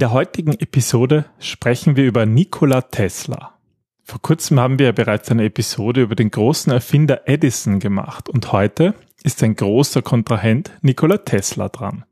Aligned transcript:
der 0.00 0.12
heutigen 0.12 0.52
Episode 0.58 1.26
sprechen 1.40 1.94
wir 1.94 2.06
über 2.06 2.24
Nikola 2.24 2.80
Tesla. 2.80 3.58
Vor 4.02 4.22
kurzem 4.22 4.58
haben 4.58 4.78
wir 4.78 4.86
ja 4.86 4.92
bereits 4.92 5.30
eine 5.30 5.44
Episode 5.44 6.00
über 6.00 6.16
den 6.16 6.30
großen 6.30 6.72
Erfinder 6.72 7.28
Edison 7.28 7.80
gemacht 7.80 8.28
und 8.28 8.50
heute 8.50 8.94
ist 9.22 9.42
ein 9.42 9.56
großer 9.56 10.00
Kontrahent 10.00 10.70
Nikola 10.80 11.18
Tesla 11.18 11.68
dran. 11.68 12.04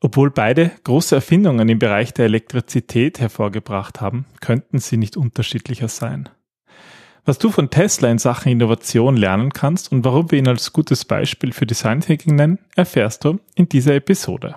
Obwohl 0.00 0.32
beide 0.32 0.72
große 0.82 1.14
Erfindungen 1.14 1.68
im 1.68 1.78
Bereich 1.78 2.12
der 2.12 2.24
Elektrizität 2.24 3.20
hervorgebracht 3.20 4.00
haben, 4.00 4.26
könnten 4.40 4.78
sie 4.78 4.96
nicht 4.96 5.16
unterschiedlicher 5.16 5.88
sein. 5.88 6.28
Was 7.24 7.38
du 7.38 7.50
von 7.50 7.70
Tesla 7.70 8.10
in 8.10 8.18
Sachen 8.18 8.50
Innovation 8.50 9.16
lernen 9.16 9.52
kannst 9.52 9.92
und 9.92 10.04
warum 10.04 10.32
wir 10.32 10.38
ihn 10.40 10.48
als 10.48 10.72
gutes 10.72 11.04
Beispiel 11.04 11.52
für 11.52 11.66
Design 11.66 12.00
Thinking 12.00 12.34
nennen, 12.34 12.58
erfährst 12.74 13.24
du 13.24 13.38
in 13.54 13.68
dieser 13.68 13.94
Episode. 13.94 14.56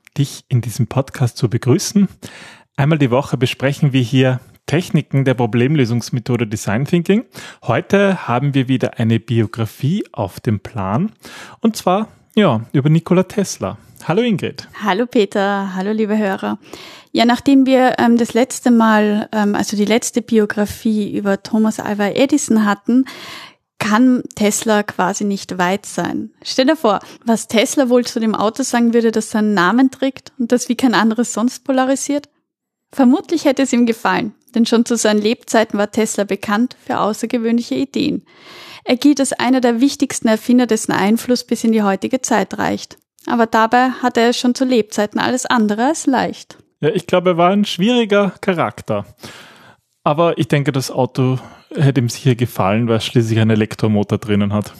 dich 0.17 0.45
in 0.49 0.61
diesem 0.61 0.87
Podcast 0.87 1.37
zu 1.37 1.49
begrüßen. 1.49 2.07
Einmal 2.75 2.97
die 2.97 3.11
Woche 3.11 3.37
besprechen 3.37 3.93
wir 3.93 4.01
hier 4.01 4.39
Techniken 4.65 5.25
der 5.25 5.33
Problemlösungsmethode 5.33 6.47
Design 6.47 6.85
Thinking. 6.85 7.25
Heute 7.63 8.27
haben 8.27 8.53
wir 8.53 8.67
wieder 8.67 8.99
eine 8.99 9.19
Biografie 9.19 10.03
auf 10.11 10.39
dem 10.39 10.59
Plan 10.59 11.11
und 11.59 11.75
zwar 11.75 12.07
ja, 12.35 12.61
über 12.71 12.89
Nikola 12.89 13.23
Tesla. 13.23 13.77
Hallo 14.07 14.21
Ingrid. 14.21 14.67
Hallo 14.83 15.05
Peter, 15.05 15.75
hallo 15.75 15.91
liebe 15.91 16.17
Hörer. 16.17 16.57
Ja, 17.11 17.25
nachdem 17.25 17.65
wir 17.65 17.95
ähm, 17.99 18.17
das 18.17 18.33
letzte 18.33 18.71
Mal, 18.71 19.27
ähm, 19.33 19.53
also 19.53 19.75
die 19.75 19.85
letzte 19.85 20.21
Biografie 20.21 21.15
über 21.15 21.43
Thomas 21.43 21.79
Alva 21.79 22.07
Edison 22.07 22.65
hatten, 22.65 23.05
kann 23.81 24.21
Tesla 24.35 24.83
quasi 24.83 25.23
nicht 25.25 25.57
weit 25.57 25.87
sein. 25.87 26.29
Stell 26.43 26.67
dir 26.67 26.75
vor, 26.75 26.99
was 27.25 27.47
Tesla 27.47 27.89
wohl 27.89 28.05
zu 28.05 28.19
dem 28.19 28.35
Auto 28.35 28.61
sagen 28.61 28.93
würde, 28.93 29.11
das 29.11 29.31
seinen 29.31 29.55
Namen 29.55 29.89
trägt 29.89 30.31
und 30.37 30.51
das 30.51 30.69
wie 30.69 30.75
kein 30.75 30.93
anderes 30.93 31.33
sonst 31.33 31.63
polarisiert? 31.65 32.29
Vermutlich 32.91 33.45
hätte 33.45 33.63
es 33.63 33.73
ihm 33.73 33.87
gefallen, 33.87 34.35
denn 34.53 34.67
schon 34.67 34.85
zu 34.85 34.95
seinen 34.97 35.19
Lebzeiten 35.19 35.79
war 35.79 35.91
Tesla 35.91 36.25
bekannt 36.25 36.77
für 36.85 36.99
außergewöhnliche 36.99 37.73
Ideen. 37.73 38.23
Er 38.83 38.97
gilt 38.97 39.19
als 39.19 39.33
einer 39.33 39.61
der 39.61 39.81
wichtigsten 39.81 40.27
Erfinder, 40.27 40.67
dessen 40.67 40.91
Einfluss 40.91 41.43
bis 41.43 41.63
in 41.63 41.71
die 41.71 41.83
heutige 41.83 42.21
Zeit 42.21 42.59
reicht. 42.59 42.97
Aber 43.25 43.47
dabei 43.47 43.89
hatte 43.89 44.21
er 44.21 44.33
schon 44.33 44.53
zu 44.53 44.63
Lebzeiten 44.63 45.19
alles 45.19 45.47
andere 45.47 45.87
als 45.87 46.05
leicht. 46.05 46.57
Ja, 46.81 46.89
ich 46.89 47.07
glaube, 47.07 47.31
er 47.31 47.37
war 47.37 47.49
ein 47.49 47.65
schwieriger 47.65 48.33
Charakter. 48.41 49.05
Aber 50.03 50.37
ich 50.37 50.47
denke, 50.47 50.71
das 50.71 50.91
Auto 50.91 51.39
hätte 51.75 52.01
ihm 52.01 52.09
sicher 52.09 52.35
gefallen, 52.35 52.87
weil 52.87 52.97
es 52.97 53.05
schließlich 53.05 53.39
einen 53.39 53.51
Elektromotor 53.51 54.17
drinnen 54.17 54.53
hat. 54.53 54.73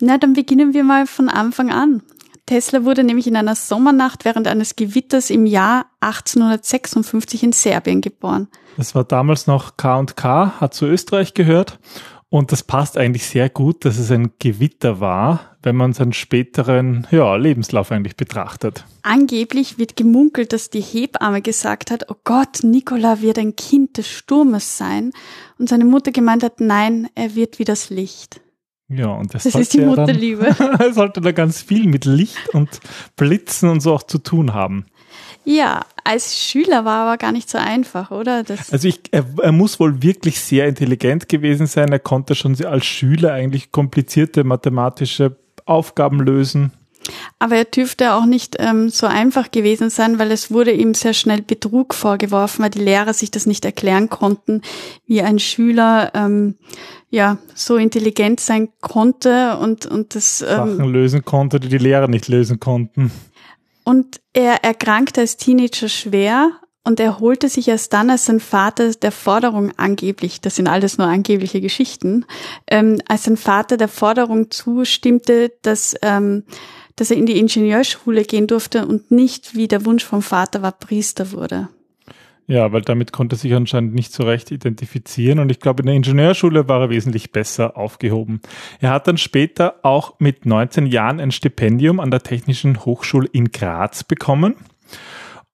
Na, 0.00 0.18
dann 0.18 0.32
beginnen 0.32 0.74
wir 0.74 0.84
mal 0.84 1.06
von 1.06 1.28
Anfang 1.28 1.70
an. 1.70 2.02
Tesla 2.46 2.84
wurde 2.84 3.04
nämlich 3.04 3.26
in 3.26 3.36
einer 3.36 3.54
Sommernacht 3.54 4.24
während 4.24 4.46
eines 4.46 4.76
Gewitters 4.76 5.30
im 5.30 5.46
Jahr 5.46 5.86
1856 6.00 7.42
in 7.42 7.52
Serbien 7.52 8.02
geboren. 8.02 8.48
Das 8.76 8.94
war 8.94 9.04
damals 9.04 9.46
noch 9.46 9.76
K&K, 9.76 10.60
hat 10.60 10.74
zu 10.74 10.84
Österreich 10.84 11.32
gehört 11.32 11.78
und 12.28 12.52
das 12.52 12.62
passt 12.62 12.98
eigentlich 12.98 13.26
sehr 13.26 13.48
gut, 13.48 13.84
dass 13.84 13.98
es 13.98 14.10
ein 14.10 14.32
Gewitter 14.38 15.00
war, 15.00 15.53
wenn 15.64 15.76
man 15.76 15.92
seinen 15.92 16.12
späteren 16.12 17.06
ja, 17.10 17.36
Lebenslauf 17.36 17.90
eigentlich 17.90 18.16
betrachtet. 18.16 18.84
Angeblich 19.02 19.78
wird 19.78 19.96
gemunkelt, 19.96 20.52
dass 20.52 20.70
die 20.70 20.80
Hebamme 20.80 21.42
gesagt 21.42 21.90
hat, 21.90 22.10
oh 22.10 22.16
Gott, 22.24 22.62
Nikola 22.62 23.20
wird 23.20 23.38
ein 23.38 23.56
Kind 23.56 23.98
des 23.98 24.08
Sturmes 24.08 24.78
sein. 24.78 25.12
Und 25.58 25.68
seine 25.68 25.84
Mutter 25.84 26.12
gemeint 26.12 26.42
hat, 26.42 26.60
nein, 26.60 27.08
er 27.14 27.34
wird 27.34 27.58
wie 27.58 27.64
das 27.64 27.90
Licht. 27.90 28.40
Ja, 28.88 29.08
und 29.08 29.32
das, 29.34 29.44
das 29.44 29.54
ist 29.54 29.72
die 29.72 29.80
Mutterliebe. 29.80 30.46
er 30.78 30.92
sollte 30.92 31.20
da 31.20 31.32
ganz 31.32 31.62
viel 31.62 31.86
mit 31.86 32.04
Licht 32.04 32.50
und 32.52 32.68
Blitzen 33.16 33.70
und 33.70 33.80
so 33.80 33.94
auch 33.94 34.02
zu 34.02 34.18
tun 34.18 34.52
haben. 34.52 34.86
Ja, 35.44 35.84
als 36.04 36.38
Schüler 36.38 36.84
war 36.84 37.06
aber 37.06 37.18
gar 37.18 37.32
nicht 37.32 37.50
so 37.50 37.58
einfach, 37.58 38.10
oder? 38.10 38.42
Das 38.42 38.72
also 38.72 38.88
ich, 38.88 39.00
er, 39.10 39.26
er, 39.42 39.52
muss 39.52 39.78
wohl 39.78 40.02
wirklich 40.02 40.40
sehr 40.40 40.66
intelligent 40.66 41.28
gewesen 41.28 41.66
sein. 41.66 41.92
Er 41.92 41.98
konnte 41.98 42.34
schon 42.34 42.62
als 42.64 42.86
Schüler 42.86 43.32
eigentlich 43.32 43.70
komplizierte 43.70 44.44
mathematische 44.44 45.36
Aufgaben 45.64 46.20
lösen. 46.20 46.72
Aber 47.38 47.56
er 47.56 47.64
dürfte 47.64 48.14
auch 48.14 48.24
nicht 48.24 48.56
ähm, 48.58 48.88
so 48.88 49.06
einfach 49.06 49.50
gewesen 49.50 49.90
sein, 49.90 50.18
weil 50.18 50.30
es 50.30 50.50
wurde 50.50 50.72
ihm 50.72 50.94
sehr 50.94 51.12
schnell 51.12 51.42
Betrug 51.42 51.94
vorgeworfen, 51.94 52.62
weil 52.62 52.70
die 52.70 52.80
Lehrer 52.80 53.12
sich 53.12 53.30
das 53.30 53.46
nicht 53.46 53.64
erklären 53.64 54.08
konnten, 54.08 54.62
wie 55.06 55.20
ein 55.20 55.38
Schüler 55.38 56.12
ähm, 56.14 56.56
ja 57.10 57.38
so 57.54 57.76
intelligent 57.76 58.40
sein 58.40 58.70
konnte 58.80 59.58
und 59.58 59.86
und 59.86 60.14
das 60.14 60.40
ähm, 60.40 60.48
Sachen 60.48 60.92
lösen 60.92 61.24
konnte, 61.24 61.60
die 61.60 61.68
die 61.68 61.78
Lehrer 61.78 62.08
nicht 62.08 62.28
lösen 62.28 62.58
konnten. 62.58 63.10
Und 63.84 64.20
er 64.32 64.64
erkrankte 64.64 65.20
als 65.20 65.36
Teenager 65.36 65.90
schwer 65.90 66.52
und 66.84 67.00
er 67.00 67.18
holte 67.18 67.48
sich 67.48 67.68
erst 67.68 67.92
dann, 67.94 68.10
als 68.10 68.26
sein 68.26 68.40
Vater 68.40 68.92
der 68.92 69.10
Forderung 69.10 69.72
angeblich, 69.78 70.40
das 70.42 70.56
sind 70.56 70.68
alles 70.68 70.98
nur 70.98 71.06
angebliche 71.06 71.60
Geschichten, 71.60 72.26
ähm, 72.66 73.00
als 73.08 73.24
sein 73.24 73.38
Vater 73.38 73.78
der 73.78 73.88
Forderung 73.88 74.50
zustimmte, 74.50 75.52
dass, 75.62 75.96
ähm, 76.02 76.44
dass 76.96 77.10
er 77.10 77.16
in 77.16 77.26
die 77.26 77.38
Ingenieurschule 77.38 78.24
gehen 78.24 78.46
durfte 78.46 78.86
und 78.86 79.10
nicht, 79.10 79.56
wie 79.56 79.66
der 79.66 79.86
Wunsch 79.86 80.04
vom 80.04 80.20
Vater 80.20 80.60
war, 80.60 80.72
Priester 80.72 81.32
wurde. 81.32 81.68
Ja, 82.46 82.70
weil 82.72 82.82
damit 82.82 83.10
konnte 83.10 83.36
er 83.36 83.38
sich 83.38 83.54
anscheinend 83.54 83.94
nicht 83.94 84.12
so 84.12 84.24
recht 84.24 84.50
identifizieren 84.50 85.38
und 85.38 85.50
ich 85.50 85.60
glaube, 85.60 85.80
in 85.80 85.86
der 85.86 85.94
Ingenieurschule 85.94 86.68
war 86.68 86.82
er 86.82 86.90
wesentlich 86.90 87.32
besser 87.32 87.78
aufgehoben. 87.78 88.42
Er 88.80 88.90
hat 88.90 89.08
dann 89.08 89.16
später 89.16 89.76
auch 89.82 90.16
mit 90.18 90.44
19 90.44 90.84
Jahren 90.84 91.20
ein 91.20 91.30
Stipendium 91.30 91.98
an 91.98 92.10
der 92.10 92.22
Technischen 92.22 92.84
Hochschule 92.84 93.26
in 93.32 93.50
Graz 93.50 94.04
bekommen 94.04 94.56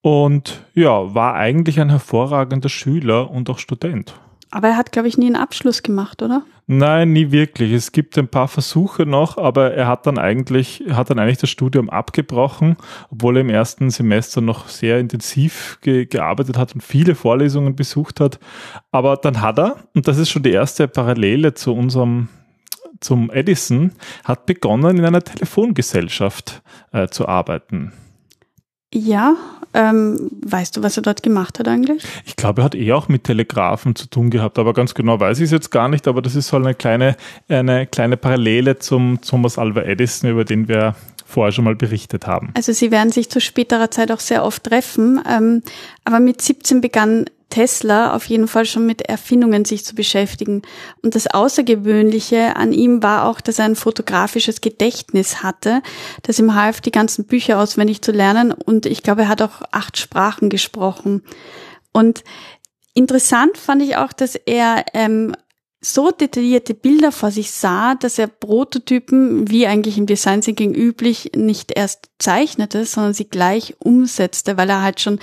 und 0.02 0.64
ja, 0.74 1.14
war 1.14 1.34
eigentlich 1.34 1.80
ein 1.80 1.90
hervorragender 1.90 2.68
Schüler 2.68 3.30
und 3.30 3.50
auch 3.50 3.58
Student. 3.58 4.14
Aber 4.52 4.68
er 4.68 4.76
hat, 4.76 4.90
glaube 4.90 5.06
ich, 5.06 5.16
nie 5.16 5.26
einen 5.26 5.36
Abschluss 5.36 5.82
gemacht, 5.82 6.22
oder? 6.22 6.42
Nein, 6.66 7.12
nie 7.12 7.30
wirklich. 7.30 7.72
Es 7.72 7.92
gibt 7.92 8.18
ein 8.18 8.26
paar 8.26 8.48
Versuche 8.48 9.06
noch, 9.06 9.38
aber 9.38 9.74
er 9.74 9.86
hat 9.86 10.06
dann 10.06 10.18
eigentlich, 10.18 10.84
hat 10.90 11.10
dann 11.10 11.20
eigentlich 11.20 11.38
das 11.38 11.50
Studium 11.50 11.88
abgebrochen, 11.88 12.76
obwohl 13.10 13.36
er 13.36 13.40
im 13.42 13.50
ersten 13.50 13.90
Semester 13.90 14.40
noch 14.40 14.68
sehr 14.68 14.98
intensiv 14.98 15.78
ge 15.82 16.06
gearbeitet 16.06 16.58
hat 16.58 16.74
und 16.74 16.80
viele 16.80 17.14
Vorlesungen 17.14 17.76
besucht 17.76 18.18
hat. 18.18 18.40
Aber 18.90 19.16
dann 19.16 19.40
hat 19.40 19.58
er, 19.58 19.76
und 19.94 20.08
das 20.08 20.18
ist 20.18 20.30
schon 20.30 20.42
die 20.42 20.52
erste 20.52 20.88
Parallele 20.88 21.54
zu 21.54 21.74
unserem 21.74 22.28
zum 23.00 23.30
Edison, 23.30 23.92
hat 24.24 24.46
begonnen 24.46 24.98
in 24.98 25.04
einer 25.04 25.22
Telefongesellschaft 25.22 26.62
äh, 26.92 27.08
zu 27.08 27.26
arbeiten. 27.26 27.92
Ja, 28.92 29.36
ähm, 29.72 30.30
weißt 30.44 30.76
du, 30.76 30.82
was 30.82 30.96
er 30.96 31.04
dort 31.04 31.22
gemacht 31.22 31.60
hat 31.60 31.68
eigentlich? 31.68 32.02
Ich 32.24 32.34
glaube, 32.34 32.62
er 32.62 32.64
hat 32.64 32.74
eh 32.74 32.92
auch 32.92 33.06
mit 33.06 33.22
Telegrafen 33.24 33.94
zu 33.94 34.08
tun 34.08 34.30
gehabt, 34.30 34.58
aber 34.58 34.72
ganz 34.72 34.94
genau 34.94 35.20
weiß 35.20 35.38
ich 35.38 35.44
es 35.44 35.50
jetzt 35.52 35.70
gar 35.70 35.88
nicht, 35.88 36.08
aber 36.08 36.22
das 36.22 36.34
ist 36.34 36.48
so 36.48 36.56
eine 36.56 36.74
kleine, 36.74 37.16
eine 37.48 37.86
kleine 37.86 38.16
Parallele 38.16 38.78
zum 38.80 39.20
Thomas 39.20 39.58
Alva 39.58 39.82
Edison, 39.82 40.30
über 40.30 40.44
den 40.44 40.66
wir 40.66 40.96
vorher 41.30 41.52
schon 41.52 41.64
mal 41.64 41.76
berichtet 41.76 42.26
haben. 42.26 42.50
Also 42.54 42.72
sie 42.72 42.90
werden 42.90 43.10
sich 43.10 43.30
zu 43.30 43.40
späterer 43.40 43.90
Zeit 43.90 44.10
auch 44.10 44.20
sehr 44.20 44.44
oft 44.44 44.64
treffen, 44.64 45.20
ähm, 45.28 45.62
aber 46.04 46.20
mit 46.20 46.42
17 46.42 46.80
begann 46.80 47.26
Tesla 47.50 48.14
auf 48.14 48.24
jeden 48.26 48.48
Fall 48.48 48.64
schon 48.64 48.86
mit 48.86 49.02
Erfindungen 49.02 49.64
sich 49.64 49.84
zu 49.84 49.94
beschäftigen. 49.94 50.62
Und 51.02 51.14
das 51.14 51.26
Außergewöhnliche 51.26 52.56
an 52.56 52.72
ihm 52.72 53.02
war 53.02 53.26
auch, 53.26 53.40
dass 53.40 53.58
er 53.58 53.66
ein 53.66 53.76
fotografisches 53.76 54.60
Gedächtnis 54.60 55.42
hatte, 55.42 55.82
das 56.22 56.38
ihm 56.38 56.54
half, 56.54 56.80
die 56.80 56.92
ganzen 56.92 57.26
Bücher 57.26 57.58
auswendig 57.58 58.02
zu 58.02 58.12
lernen. 58.12 58.52
Und 58.52 58.86
ich 58.86 59.02
glaube, 59.02 59.22
er 59.22 59.28
hat 59.28 59.42
auch 59.42 59.62
acht 59.72 59.98
Sprachen 59.98 60.48
gesprochen. 60.48 61.22
Und 61.92 62.22
interessant 62.94 63.58
fand 63.58 63.82
ich 63.82 63.96
auch, 63.96 64.12
dass 64.12 64.36
er 64.36 64.84
ähm, 64.94 65.34
so 65.80 66.10
detaillierte 66.10 66.74
Bilder 66.74 67.10
vor 67.10 67.30
sich 67.30 67.50
sah, 67.50 67.94
dass 67.94 68.18
er 68.18 68.26
Prototypen, 68.26 69.50
wie 69.50 69.66
eigentlich 69.66 69.96
im 69.96 70.06
Design 70.06 70.42
Thinking 70.42 70.74
üblich, 70.74 71.32
nicht 71.34 71.72
erst 71.74 72.10
zeichnete, 72.18 72.84
sondern 72.84 73.14
sie 73.14 73.28
gleich 73.28 73.76
umsetzte, 73.78 74.58
weil 74.58 74.68
er 74.68 74.82
halt 74.82 75.00
schon 75.00 75.18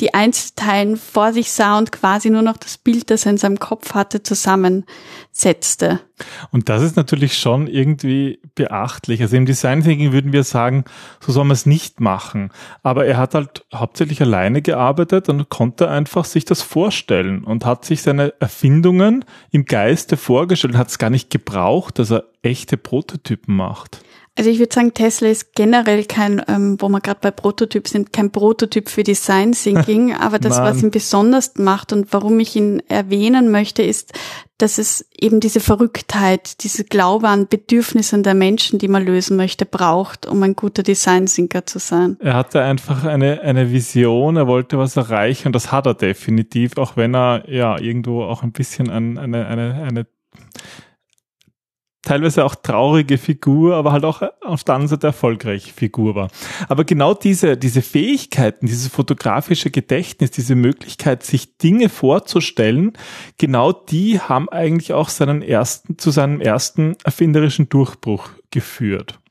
die 0.00 0.14
Einzelteilen 0.14 0.96
vor 0.96 1.32
sich 1.32 1.52
sah 1.52 1.78
und 1.78 1.92
quasi 1.92 2.30
nur 2.30 2.42
noch 2.42 2.56
das 2.56 2.78
Bild, 2.78 3.10
das 3.10 3.26
er 3.26 3.32
in 3.32 3.38
seinem 3.38 3.58
Kopf 3.58 3.94
hatte, 3.94 4.22
zusammensetzte. 4.22 6.00
Und 6.50 6.68
das 6.68 6.82
ist 6.82 6.96
natürlich 6.96 7.36
schon 7.38 7.66
irgendwie 7.66 8.40
beachtlich. 8.54 9.20
Also 9.20 9.36
im 9.36 9.46
Design 9.46 9.82
Thinking 9.82 10.12
würden 10.12 10.32
wir 10.32 10.44
sagen, 10.44 10.84
so 11.20 11.32
soll 11.32 11.44
man 11.44 11.54
es 11.54 11.66
nicht 11.66 12.00
machen. 12.00 12.50
Aber 12.82 13.06
er 13.06 13.18
hat 13.18 13.34
halt 13.34 13.64
hauptsächlich 13.72 14.20
alleine 14.22 14.62
gearbeitet 14.62 15.28
und 15.28 15.48
konnte 15.50 15.88
einfach 15.88 16.24
sich 16.24 16.44
das 16.44 16.62
vorstellen 16.62 17.44
und 17.44 17.64
hat 17.64 17.84
sich 17.84 18.02
seine 18.02 18.34
Erfindungen 18.40 19.24
im 19.50 19.66
Geiste 19.66 20.16
vorgestellt 20.16 20.74
und 20.74 20.78
hat 20.78 20.88
es 20.88 20.98
gar 20.98 21.10
nicht 21.10 21.30
gebraucht, 21.30 21.98
dass 21.98 22.10
er 22.10 22.24
echte 22.42 22.76
Prototypen 22.76 23.54
macht. 23.54 24.02
Also 24.38 24.48
ich 24.48 24.58
würde 24.58 24.74
sagen, 24.74 24.94
Tesla 24.94 25.28
ist 25.28 25.54
generell 25.54 26.04
kein, 26.04 26.40
ähm, 26.48 26.76
wo 26.80 26.88
wir 26.88 27.00
gerade 27.00 27.20
bei 27.20 27.30
Prototyp 27.30 27.86
sind, 27.86 28.14
kein 28.14 28.30
Prototyp 28.30 28.88
für 28.88 29.02
Design 29.02 29.52
Thinking, 29.52 30.14
aber 30.18 30.38
das, 30.38 30.58
was 30.58 30.82
ihn 30.82 30.90
besonders 30.90 31.52
macht 31.58 31.92
und 31.92 32.12
warum 32.14 32.40
ich 32.40 32.56
ihn 32.56 32.82
erwähnen 32.88 33.50
möchte, 33.50 33.82
ist, 33.82 34.14
dass 34.56 34.78
es 34.78 35.06
eben 35.18 35.40
diese 35.40 35.60
Verrücktheit, 35.60 36.62
diese 36.62 36.84
Glaube 36.84 37.28
an 37.28 37.46
Bedürfnissen 37.46 38.22
der 38.22 38.34
Menschen, 38.34 38.78
die 38.78 38.88
man 38.88 39.04
lösen 39.04 39.36
möchte, 39.36 39.66
braucht, 39.66 40.24
um 40.24 40.42
ein 40.42 40.56
guter 40.56 40.82
Design 40.82 41.26
Thinker 41.26 41.66
zu 41.66 41.78
sein. 41.78 42.16
Er 42.20 42.34
hatte 42.34 42.62
einfach 42.62 43.04
eine, 43.04 43.42
eine 43.42 43.70
Vision, 43.70 44.36
er 44.36 44.46
wollte 44.46 44.78
was 44.78 44.96
erreichen 44.96 45.48
und 45.48 45.52
das 45.54 45.72
hat 45.72 45.86
er 45.86 45.94
definitiv, 45.94 46.78
auch 46.78 46.96
wenn 46.96 47.14
er 47.14 47.50
ja 47.50 47.78
irgendwo 47.78 48.22
auch 48.22 48.42
ein 48.42 48.52
bisschen 48.52 48.88
an 48.88 49.18
eine, 49.18 49.46
eine, 49.46 49.74
eine 49.74 50.06
teilweise 52.02 52.44
auch 52.44 52.54
traurige 52.54 53.16
Figur, 53.16 53.76
aber 53.76 53.92
halt 53.92 54.04
auch 54.04 54.22
auf 54.42 54.64
der 54.64 54.74
anderen 54.74 54.88
Seite 54.88 55.06
erfolgreiche 55.08 55.72
Figur 55.72 56.14
war. 56.14 56.28
Aber 56.68 56.84
genau 56.84 57.14
diese, 57.14 57.56
diese 57.56 57.80
Fähigkeiten, 57.80 58.66
dieses 58.66 58.88
fotografische 58.88 59.70
Gedächtnis, 59.70 60.32
diese 60.32 60.54
Möglichkeit, 60.54 61.22
sich 61.22 61.56
Dinge 61.58 61.88
vorzustellen, 61.88 62.92
genau 63.38 63.72
die 63.72 64.20
haben 64.20 64.48
eigentlich 64.48 64.92
auch 64.92 65.08
seinen 65.08 65.42
ersten, 65.42 65.96
zu 65.96 66.10
seinem 66.10 66.40
ersten 66.40 66.96
erfinderischen 67.04 67.68
Durchbruch 67.68 68.30
geführt. 68.50 69.21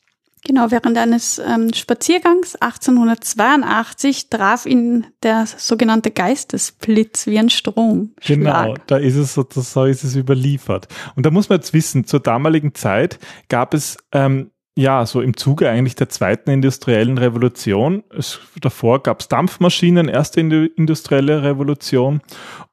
Genau, 0.44 0.72
während 0.72 0.98
eines 0.98 1.38
ähm, 1.38 1.72
Spaziergangs 1.74 2.56
1882 2.56 4.30
traf 4.30 4.66
ihn 4.66 5.06
der 5.22 5.46
sogenannte 5.46 6.10
Geistesblitz 6.10 7.28
wie 7.28 7.38
ein 7.38 7.52
Strom. 7.52 8.14
Genau, 8.26 8.74
da 8.88 8.98
ist 8.98 9.18
es 9.18 9.36
so, 9.36 9.46
so 9.50 9.86
ist 9.86 10.04
es 10.04 10.16
überliefert. 10.16 10.88
Und 11.16 11.28
da 11.28 11.32
muss 11.32 11.50
man 11.50 11.60
jetzt 11.60 11.74
wissen, 11.74 12.06
zur 12.06 12.22
damaligen 12.22 12.74
Zeit 12.74 13.20
gab 13.50 13.76
es 13.76 13.98
ähm, 14.14 14.50
ja, 14.76 15.06
so 15.06 15.22
im 15.22 15.36
Zuge 15.36 15.70
eigentlich 15.70 15.96
der 15.96 16.10
zweiten 16.10 16.50
industriellen 16.50 17.18
Revolution. 17.18 18.04
Es, 18.18 18.40
davor 18.60 19.04
gab 19.04 19.20
es 19.20 19.28
Dampfmaschinen, 19.28 20.08
erste 20.08 20.42
industrielle 20.42 21.44
Revolution. 21.44 22.22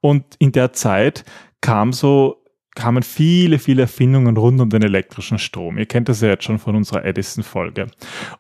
Und 0.01 0.25
in 0.39 0.53
der 0.53 0.73
Zeit 0.73 1.25
kam 1.61 1.93
so 1.93 2.45
kamen 2.79 3.03
viele, 3.03 3.59
viele 3.59 3.83
Erfindungen 3.83 4.37
rund 4.37 4.61
um 4.61 4.71
den 4.71 4.83
elektrischen 4.83 5.41
Strom. 5.41 5.79
Ihr 5.79 5.87
kennt 5.87 6.09
das 6.09 6.21
ja 6.21 6.29
jetzt 6.29 6.45
schon 6.45 6.61
von 6.61 6.77
unserer 6.77 7.05
Edison-Folge. 7.05 7.89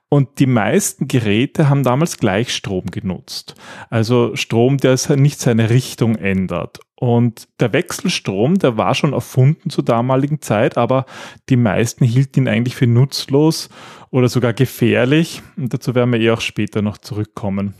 Und 0.08 0.38
die 0.38 0.46
meisten 0.46 1.08
Geräte 1.08 1.69
haben 1.69 1.82
damals 1.82 2.19
Gleichstrom 2.19 2.87
genutzt. 2.87 3.56
Also 3.90 4.37
Strom, 4.37 4.79
der 4.79 4.96
nicht 5.17 5.40
seine 5.40 5.70
Richtung 5.70 6.14
ändert. 6.14 6.79
Und 6.94 7.49
der 7.58 7.73
Wechselstrom, 7.73 8.61
der 8.61 8.76
war 8.76 8.94
schon 8.94 9.12
erfunden 9.12 9.70
zur 9.70 9.85
damaligen 9.85 10.41
Zeit, 10.41 10.76
aber 10.76 11.05
die 11.49 11.56
meisten 11.56 12.05
hielten 12.05 12.43
ihn 12.43 12.49
eigentlich 12.49 12.76
für 12.76 12.87
nutzlos 12.87 13.70
oder 14.11 14.29
sogar 14.29 14.52
gefährlich. 14.52 15.43
Und 15.56 15.75
dazu 15.75 15.96
werden 15.96 16.12
wir 16.12 16.20
eh 16.20 16.31
auch 16.31 16.41
später 16.41 16.81
noch 16.81 16.99
zurückkommen. 16.99 17.75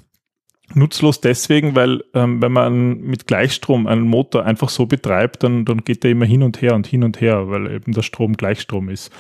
Nutzlos 0.75 1.21
deswegen, 1.21 1.75
weil 1.75 2.05
ähm, 2.15 2.43
wenn 2.43 2.53
man 2.53 3.01
mit 3.01 3.27
Gleichstrom 3.27 3.87
einen 3.87 4.07
Motor 4.07 4.45
einfach 4.45 4.69
so 4.69 4.87
betreibt, 4.87 5.43
dann, 5.43 5.65
dann 5.65 5.85
geht 5.85 6.05
der 6.05 6.11
immer 6.11 6.27
hin 6.27 6.43
und 6.43 6.61
her 6.61 6.75
und 6.75 6.87
hin 6.87 7.05
und 7.05 7.21
her, 7.21 7.49
weil 7.49 7.71
eben 7.73 7.93
der 7.93 8.03
Strom 8.03 8.37
Gleichstrom 8.37 8.89
ist. 8.89 9.11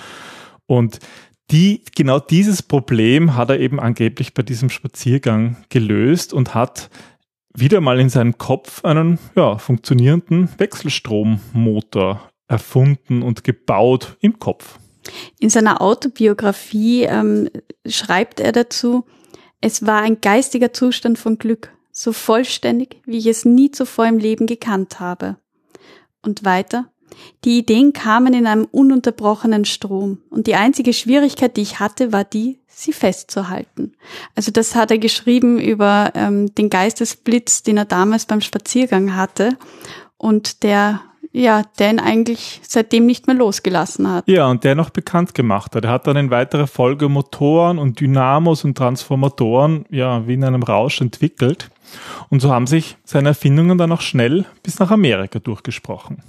Und 0.66 0.98
die, 1.50 1.82
genau 1.96 2.20
dieses 2.20 2.62
Problem 2.62 3.34
hat 3.34 3.48
er 3.48 3.58
eben 3.58 3.80
angeblich 3.80 4.34
bei 4.34 4.42
diesem 4.42 4.68
Spaziergang 4.68 5.56
gelöst 5.70 6.34
und 6.34 6.54
hat 6.54 6.90
wieder 7.54 7.80
mal 7.80 7.98
in 7.98 8.10
seinem 8.10 8.36
Kopf 8.36 8.84
einen 8.84 9.18
ja, 9.34 9.56
funktionierenden 9.56 10.50
Wechselstrommotor 10.58 12.30
erfunden 12.48 13.22
und 13.22 13.44
gebaut 13.44 14.16
im 14.20 14.38
Kopf. 14.38 14.78
In 15.40 15.48
seiner 15.48 15.80
Autobiografie 15.80 17.04
ähm, 17.04 17.48
schreibt 17.86 18.40
er 18.40 18.52
dazu, 18.52 19.06
es 19.60 19.86
war 19.86 20.02
ein 20.02 20.20
geistiger 20.20 20.72
Zustand 20.72 21.18
von 21.18 21.38
Glück, 21.38 21.72
so 21.90 22.12
vollständig, 22.12 23.00
wie 23.04 23.18
ich 23.18 23.26
es 23.26 23.44
nie 23.44 23.70
zuvor 23.70 24.06
im 24.06 24.18
Leben 24.18 24.46
gekannt 24.46 25.00
habe. 25.00 25.36
Und 26.22 26.44
weiter, 26.44 26.90
die 27.44 27.58
Ideen 27.58 27.92
kamen 27.92 28.34
in 28.34 28.46
einem 28.46 28.66
ununterbrochenen 28.66 29.64
Strom, 29.64 30.18
und 30.30 30.46
die 30.46 30.54
einzige 30.54 30.92
Schwierigkeit, 30.92 31.56
die 31.56 31.62
ich 31.62 31.80
hatte, 31.80 32.12
war 32.12 32.24
die, 32.24 32.60
sie 32.68 32.92
festzuhalten. 32.92 33.94
Also 34.36 34.52
das 34.52 34.76
hat 34.76 34.90
er 34.90 34.98
geschrieben 34.98 35.58
über 35.58 36.12
ähm, 36.14 36.54
den 36.54 36.70
Geistesblitz, 36.70 37.62
den 37.62 37.76
er 37.76 37.84
damals 37.84 38.26
beim 38.26 38.40
Spaziergang 38.40 39.16
hatte 39.16 39.56
und 40.16 40.62
der 40.62 41.00
ja, 41.32 41.62
den 41.78 42.00
eigentlich 42.00 42.60
seitdem 42.62 43.06
nicht 43.06 43.26
mehr 43.26 43.36
losgelassen 43.36 44.10
hat. 44.10 44.28
Ja, 44.28 44.46
und 44.48 44.64
der 44.64 44.74
noch 44.74 44.90
bekannt 44.90 45.34
gemacht 45.34 45.74
hat. 45.74 45.84
Er 45.84 45.90
hat 45.90 46.06
dann 46.06 46.16
in 46.16 46.30
weiterer 46.30 46.66
Folge 46.66 47.08
Motoren 47.08 47.78
und 47.78 48.00
Dynamos 48.00 48.64
und 48.64 48.76
Transformatoren, 48.76 49.84
ja, 49.90 50.26
wie 50.26 50.34
in 50.34 50.44
einem 50.44 50.62
Rausch 50.62 51.00
entwickelt. 51.00 51.70
Und 52.28 52.40
so 52.40 52.50
haben 52.50 52.66
sich 52.66 52.96
seine 53.04 53.28
Erfindungen 53.28 53.78
dann 53.78 53.92
auch 53.92 54.02
schnell 54.02 54.44
bis 54.62 54.78
nach 54.78 54.90
Amerika 54.90 55.38
durchgesprochen 55.38 56.22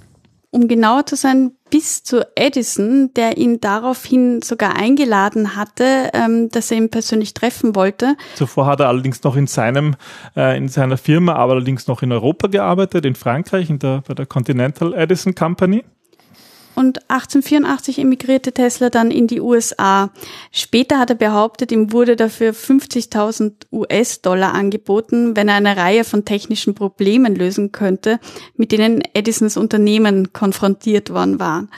um 0.50 0.66
genauer 0.66 1.06
zu 1.06 1.16
sein, 1.16 1.52
bis 1.70 2.02
zu 2.02 2.26
Edison, 2.34 3.14
der 3.14 3.38
ihn 3.38 3.60
daraufhin 3.60 4.42
sogar 4.42 4.76
eingeladen 4.76 5.54
hatte, 5.54 6.10
ähm, 6.12 6.48
dass 6.50 6.70
er 6.70 6.78
ihn 6.78 6.90
persönlich 6.90 7.34
treffen 7.34 7.76
wollte. 7.76 8.16
Zuvor 8.34 8.66
hat 8.66 8.80
er 8.80 8.88
allerdings 8.88 9.22
noch 9.22 9.36
in 9.36 9.46
seinem, 9.46 9.94
äh, 10.36 10.56
in 10.56 10.68
seiner 10.68 10.96
Firma, 10.96 11.34
aber 11.34 11.52
allerdings 11.52 11.86
noch 11.86 12.02
in 12.02 12.10
Europa 12.10 12.48
gearbeitet, 12.48 13.04
in 13.04 13.14
Frankreich, 13.14 13.70
in 13.70 13.78
der, 13.78 14.02
bei 14.06 14.14
der 14.14 14.26
Continental 14.26 14.92
Edison 14.94 15.34
Company 15.34 15.84
und 16.80 17.08
1884 17.10 17.98
emigrierte 17.98 18.52
Tesla 18.52 18.90
dann 18.90 19.10
in 19.10 19.26
die 19.26 19.40
USA. 19.40 20.10
Später 20.50 20.98
hat 20.98 21.10
er 21.10 21.16
behauptet, 21.16 21.70
ihm 21.70 21.92
wurde 21.92 22.16
dafür 22.16 22.52
50.000 22.52 23.52
US-Dollar 23.70 24.54
angeboten, 24.54 25.36
wenn 25.36 25.48
er 25.48 25.56
eine 25.56 25.76
Reihe 25.76 26.04
von 26.04 26.24
technischen 26.24 26.74
Problemen 26.74 27.36
lösen 27.36 27.70
könnte, 27.70 28.18
mit 28.56 28.72
denen 28.72 29.02
Edisons 29.14 29.56
Unternehmen 29.56 30.32
konfrontiert 30.32 31.10
worden 31.10 31.38
waren. 31.38 31.70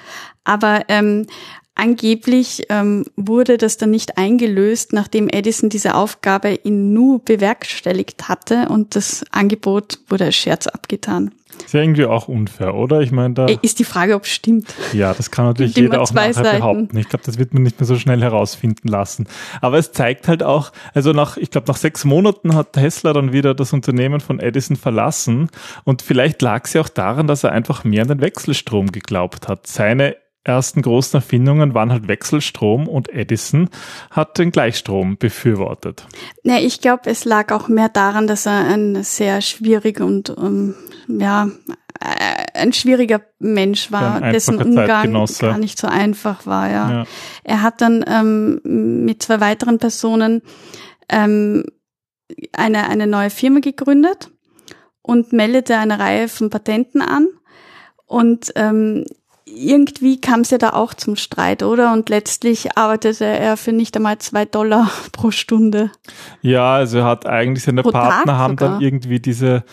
Aber 0.45 0.85
ähm, 0.89 1.27
Angeblich 1.75 2.65
ähm, 2.69 3.05
wurde 3.17 3.57
das 3.57 3.79
dann 3.79 3.91
nicht 3.91 4.19
eingelöst, 4.19 4.93
nachdem 4.93 5.29
Edison 5.29 5.71
diese 5.71 5.95
Aufgabe 5.95 6.51
in 6.51 6.93
Nu 6.93 7.19
bewerkstelligt 7.25 8.29
hatte 8.29 8.69
und 8.69 8.95
das 8.95 9.25
Angebot 9.31 9.99
wurde 10.09 10.27
als 10.27 10.37
Scherz 10.37 10.67
abgetan. 10.67 11.33
Ist 11.65 11.75
ja 11.75 11.81
irgendwie 11.81 12.05
auch 12.05 12.29
unfair, 12.29 12.75
oder? 12.75 13.01
Ich 13.01 13.13
meine, 13.13 13.35
da. 13.35 13.47
Ist 13.47 13.79
die 13.79 13.85
Frage, 13.85 14.15
ob 14.15 14.25
es 14.25 14.31
stimmt. 14.31 14.75
Ja, 14.93 15.15
das 15.15 15.31
kann 15.31 15.47
natürlich 15.47 15.77
jeder 15.77 16.01
auch 16.01 16.13
nachher 16.13 16.35
Seiten. 16.35 16.59
behaupten. 16.59 16.99
Ich 16.99 17.09
glaube, 17.09 17.25
das 17.25 17.39
wird 17.39 17.55
man 17.55 17.63
nicht 17.63 17.79
mehr 17.79 17.87
so 17.87 17.99
schnell 17.99 18.21
herausfinden 18.21 18.89
lassen. 18.89 19.27
Aber 19.61 19.79
es 19.79 19.93
zeigt 19.93 20.29
halt 20.29 20.43
auch, 20.43 20.73
also 20.95 21.13
nach, 21.13 21.37
ich 21.37 21.51
glaube, 21.51 21.69
nach 21.69 21.77
sechs 21.77 22.05
Monaten 22.05 22.55
hat 22.55 22.73
Tesla 22.75 23.13
dann 23.13 23.33
wieder 23.33 23.55
das 23.55 23.73
Unternehmen 23.73 24.21
von 24.21 24.41
Edison 24.41 24.77
verlassen. 24.77 25.51
Und 25.85 26.03
vielleicht 26.03 26.43
lag 26.43 26.65
es 26.65 26.73
ja 26.73 26.81
auch 26.81 26.89
daran, 26.89 27.27
dass 27.27 27.45
er 27.45 27.53
einfach 27.53 27.85
mehr 27.85 28.03
an 28.03 28.09
den 28.09 28.21
Wechselstrom 28.21 28.93
geglaubt 28.93 29.49
hat. 29.49 29.67
Seine 29.67 30.17
ersten 30.45 30.83
großen 30.83 31.19
Erfindungen 31.19 31.75
waren 31.75 31.93
halt 31.93 32.09
Wechselstrom 32.09 32.89
und 32.89 33.09
Edison 33.09 33.69
hat 34.11 34.39
den 34.39 34.51
Gleichstrom 34.51 35.17
befürwortet. 35.17 36.07
Ja, 36.43 36.59
ich 36.59 36.81
glaube, 36.81 37.11
es 37.11 37.25
lag 37.25 37.53
auch 37.53 37.69
mehr 37.69 37.89
daran, 37.89 38.27
dass 38.27 38.47
er 38.47 38.67
ein 38.67 39.05
sehr 39.05 39.41
schwierig 39.41 40.01
und 40.01 40.31
um, 40.31 40.75
ja 41.09 41.49
äh, 42.01 42.59
ein 42.59 42.73
schwieriger 42.73 43.21
Mensch 43.39 43.93
war, 43.93 44.21
dessen 44.33 44.61
Umgang 44.61 44.87
gar 45.09 45.59
nicht 45.59 45.79
so 45.79 45.87
einfach 45.87 46.47
war. 46.47 46.71
Ja, 46.71 46.91
ja. 46.91 47.05
er 47.45 47.63
hat 47.63 47.81
dann 47.81 48.05
ähm, 48.07 48.61
mit 49.05 49.23
zwei 49.23 49.41
weiteren 49.41 49.79
Personen 49.79 50.43
ähm, 51.09 51.65
eine 52.53 52.89
eine 52.89 53.07
neue 53.07 53.31
Firma 53.31 53.61
gegründet 53.61 54.31
und 55.03 55.33
meldete 55.33 55.77
eine 55.77 55.99
Reihe 55.99 56.29
von 56.29 56.51
Patenten 56.51 57.03
an. 57.03 57.29
Und 58.07 58.53
ähm, 58.57 59.05
irgendwie 59.45 60.21
kam 60.21 60.41
es 60.41 60.51
ja 60.51 60.59
da 60.59 60.71
auch 60.71 60.95
zum 60.95 61.17
Streit, 61.17 61.63
oder? 61.63 61.93
Und 61.93 62.09
letztlich 62.09 62.77
arbeitete 62.77 63.25
er 63.25 63.57
für 63.57 63.73
nicht 63.73 63.97
einmal 63.97 64.19
zwei 64.19 64.45
Dollar 64.45 64.91
pro 65.13 65.31
Stunde. 65.31 65.91
Ja, 66.41 66.75
also 66.75 66.99
er 66.99 67.05
hat 67.05 67.27
eigentlich 67.27 67.65
seine 67.65 67.83
pro 67.83 67.91
Partner 67.91 68.39
haben 68.39 68.57
dann 68.57 68.81
irgendwie 68.81 69.21
diese, 69.21 69.65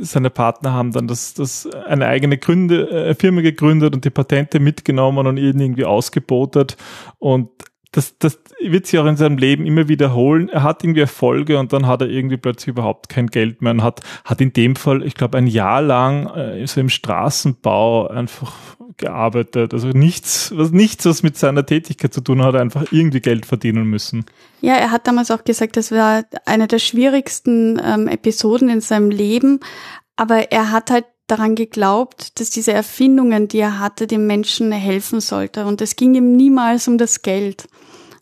seine 0.00 0.30
Partner 0.30 0.72
haben 0.72 0.92
dann 0.92 1.08
das, 1.08 1.34
das 1.34 1.68
eine 1.86 2.06
eigene 2.06 2.38
Gründe, 2.38 2.90
äh, 2.90 3.14
Firma 3.14 3.40
gegründet 3.40 3.94
und 3.94 4.04
die 4.04 4.10
Patente 4.10 4.60
mitgenommen 4.60 5.26
und 5.26 5.36
ihn 5.36 5.60
irgendwie 5.60 5.84
ausgebotet 5.84 6.76
und 7.18 7.50
das, 7.92 8.16
das 8.18 8.38
wird 8.60 8.86
sich 8.86 8.98
auch 8.98 9.06
in 9.06 9.16
seinem 9.16 9.36
Leben 9.36 9.66
immer 9.66 9.86
wiederholen. 9.86 10.48
Er 10.48 10.62
hat 10.62 10.82
irgendwie 10.82 11.02
Erfolge 11.02 11.58
und 11.58 11.74
dann 11.74 11.86
hat 11.86 12.00
er 12.00 12.08
irgendwie 12.08 12.38
plötzlich 12.38 12.68
überhaupt 12.68 13.10
kein 13.10 13.26
Geld 13.26 13.60
mehr 13.60 13.72
und 13.72 13.82
hat, 13.82 14.00
hat 14.24 14.40
in 14.40 14.52
dem 14.54 14.76
Fall, 14.76 15.02
ich 15.02 15.14
glaube, 15.14 15.36
ein 15.36 15.46
Jahr 15.46 15.82
lang 15.82 16.26
äh, 16.34 16.66
so 16.66 16.80
im 16.80 16.88
Straßenbau 16.88 18.08
einfach 18.08 18.52
gearbeitet. 18.96 19.74
Also 19.74 19.88
nichts, 19.88 20.52
was 20.56 20.70
nichts, 20.70 21.04
was 21.04 21.22
mit 21.22 21.36
seiner 21.36 21.66
Tätigkeit 21.66 22.14
zu 22.14 22.22
tun 22.22 22.42
hat, 22.42 22.54
einfach 22.54 22.90
irgendwie 22.92 23.20
Geld 23.20 23.44
verdienen 23.44 23.84
müssen. 23.84 24.24
Ja, 24.62 24.74
er 24.74 24.90
hat 24.90 25.06
damals 25.06 25.30
auch 25.30 25.44
gesagt, 25.44 25.76
das 25.76 25.92
war 25.92 26.24
eine 26.46 26.68
der 26.68 26.78
schwierigsten 26.78 27.80
ähm, 27.84 28.08
Episoden 28.08 28.70
in 28.70 28.80
seinem 28.80 29.10
Leben. 29.10 29.60
Aber 30.16 30.50
er 30.50 30.70
hat 30.70 30.90
halt 30.90 31.04
daran 31.26 31.54
geglaubt, 31.54 32.38
dass 32.40 32.50
diese 32.50 32.72
Erfindungen, 32.72 33.48
die 33.48 33.58
er 33.58 33.78
hatte, 33.78 34.06
dem 34.06 34.26
Menschen 34.26 34.72
helfen 34.72 35.20
sollte. 35.20 35.66
Und 35.66 35.80
es 35.80 35.96
ging 35.96 36.14
ihm 36.14 36.36
niemals 36.36 36.88
um 36.88 36.98
das 36.98 37.22
Geld. 37.22 37.68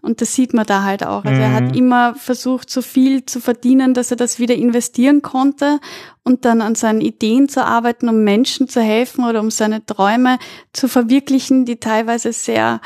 Und 0.02 0.21
das 0.21 0.35
sieht 0.35 0.54
man 0.54 0.66
da 0.66 0.83
halt 0.83 1.04
auch. 1.04 1.25
Also 1.25 1.37
mhm. 1.37 1.42
er 1.42 1.52
hat 1.52 1.64
mhm. 1.64 1.75
immer 1.75 2.14
versucht, 2.14 2.71
so 2.71 2.83
viel 2.83 3.26
zu 3.26 3.40
verdienen, 3.40 3.95
dass 3.95 4.11
er 4.11 4.16
das 4.16 4.38
wieder 4.38 4.54
investieren 4.54 5.23
konnte 5.23 5.80
und 6.23 6.45
dann 6.45 6.61
an 6.61 6.75
seinen 6.75 7.00
Ideen 7.00 7.49
zu 7.49 7.64
arbeiten, 7.64 8.09
um 8.09 8.25
Menschen 8.25 8.69
zu 8.69 8.80
helfen 8.80 9.25
oder 9.25 9.40
um 9.40 9.50
seine 9.50 9.85
Träume 9.85 10.38
zu 10.73 10.88
verwirklichen, 10.88 11.64
die 11.64 11.76
teilweise 11.76 12.33
sehr 12.33 12.80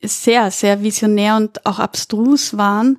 sehr, 0.00 0.50
sehr 0.52 0.82
visionär 0.82 1.36
und 1.36 1.66
auch 1.66 1.80
abstrus 1.80 2.56
waren. 2.56 2.98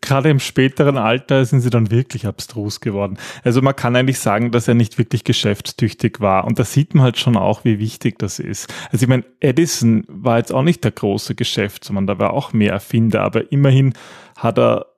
Gerade 0.00 0.30
im 0.30 0.38
späteren 0.38 0.96
Alter 0.96 1.44
sind 1.44 1.60
sie 1.60 1.70
dann 1.70 1.90
wirklich 1.90 2.26
abstrus 2.26 2.80
geworden. 2.80 3.18
Also 3.42 3.60
man 3.60 3.74
kann 3.74 3.96
eigentlich 3.96 4.20
sagen, 4.20 4.52
dass 4.52 4.68
er 4.68 4.74
nicht 4.74 4.98
wirklich 4.98 5.24
geschäftstüchtig 5.24 6.20
war. 6.20 6.44
Und 6.44 6.60
da 6.60 6.64
sieht 6.64 6.94
man 6.94 7.02
halt 7.02 7.18
schon 7.18 7.36
auch, 7.36 7.64
wie 7.64 7.80
wichtig 7.80 8.20
das 8.20 8.38
ist. 8.38 8.72
Also 8.92 9.02
ich 9.02 9.08
meine, 9.08 9.24
Edison 9.40 10.04
war 10.06 10.38
jetzt 10.38 10.52
auch 10.52 10.62
nicht 10.62 10.84
der 10.84 10.92
große 10.92 11.34
Geschäftsmann, 11.34 12.06
da 12.06 12.18
war 12.18 12.32
auch 12.32 12.52
mehr 12.52 12.72
Erfinder, 12.72 13.22
aber 13.22 13.50
immerhin 13.50 13.94
hat 14.36 14.58
er 14.58 14.91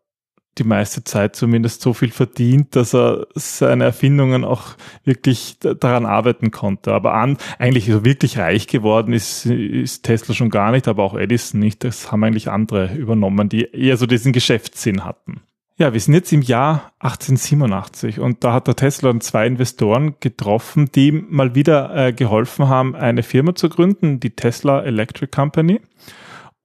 die 0.59 0.65
meiste 0.65 1.05
Zeit 1.05 1.37
zumindest 1.37 1.81
so 1.81 1.93
viel 1.93 2.11
verdient, 2.11 2.77
dass 2.77 2.95
er 2.95 3.27
seine 3.35 3.85
Erfindungen 3.85 4.45
auch 4.45 4.77
wirklich 5.05 5.59
daran 5.59 6.07
arbeiten 6.07 6.51
konnte. 6.51 6.93
Aber 6.93 7.15
an, 7.15 7.39
eigentlich 7.59 7.87
so 7.87 8.05
wirklich 8.05 8.39
reich 8.39 8.67
geworden 8.67 9.13
ist, 9.13 9.47
ist 9.47 10.03
Tesla 10.05 10.35
schon 10.35 10.51
gar 10.51 10.71
nicht, 10.71 10.89
aber 10.89 11.03
auch 11.03 11.19
Edison 11.19 11.61
nicht. 11.61 11.85
Das 11.85 12.13
haben 12.13 12.25
eigentlich 12.25 12.51
andere 12.51 12.95
übernommen, 12.95 13.49
die 13.49 13.63
eher 13.73 13.97
so 13.97 14.07
diesen 14.07 14.33
Geschäftssinn 14.33 15.05
hatten. 15.05 15.43
Ja, 15.77 15.93
wir 15.93 15.99
sind 15.99 16.15
jetzt 16.15 16.33
im 16.33 16.43
Jahr 16.43 16.93
1887 17.01 18.21
und 18.21 18.45
da 18.45 18.53
hat 18.53 18.69
der 18.69 18.77
Tesla 18.77 19.19
zwei 19.19 19.45
Investoren 19.45 20.15
getroffen, 20.21 20.89
die 20.95 21.11
mal 21.11 21.57
wieder 21.57 21.93
äh, 21.97 22.13
geholfen 22.13 22.69
haben, 22.69 22.95
eine 22.95 23.25
Firma 23.25 23.57
zu 23.57 23.69
gründen, 23.69 24.21
die 24.21 24.31
Tesla 24.31 24.85
Electric 24.85 25.33
Company. 25.33 25.81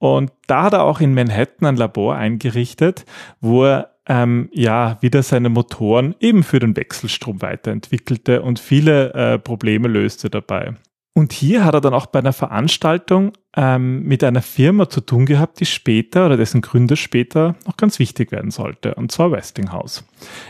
Und 0.00 0.32
da 0.46 0.64
hat 0.64 0.72
er 0.72 0.82
auch 0.82 1.00
in 1.00 1.14
Manhattan 1.14 1.68
ein 1.68 1.76
Labor 1.76 2.16
eingerichtet, 2.16 3.04
wo 3.40 3.64
er 3.64 3.90
ähm, 4.08 4.48
ja 4.52 4.96
wieder 5.02 5.22
seine 5.22 5.50
Motoren 5.50 6.16
eben 6.20 6.42
für 6.42 6.58
den 6.58 6.74
Wechselstrom 6.74 7.42
weiterentwickelte 7.42 8.40
und 8.40 8.58
viele 8.58 9.12
äh, 9.12 9.38
Probleme 9.38 9.88
löste 9.88 10.30
dabei. 10.30 10.74
Und 11.12 11.34
hier 11.34 11.66
hat 11.66 11.74
er 11.74 11.82
dann 11.82 11.92
auch 11.92 12.06
bei 12.06 12.20
einer 12.20 12.32
Veranstaltung 12.32 13.32
ähm, 13.54 14.02
mit 14.04 14.24
einer 14.24 14.40
Firma 14.40 14.88
zu 14.88 15.02
tun 15.02 15.26
gehabt, 15.26 15.60
die 15.60 15.66
später 15.66 16.24
oder 16.26 16.38
dessen 16.38 16.62
Gründer 16.62 16.96
später 16.96 17.56
noch 17.66 17.76
ganz 17.76 17.98
wichtig 17.98 18.32
werden 18.32 18.50
sollte, 18.50 18.94
und 18.94 19.12
zwar 19.12 19.32
Westinghouse. 19.32 20.04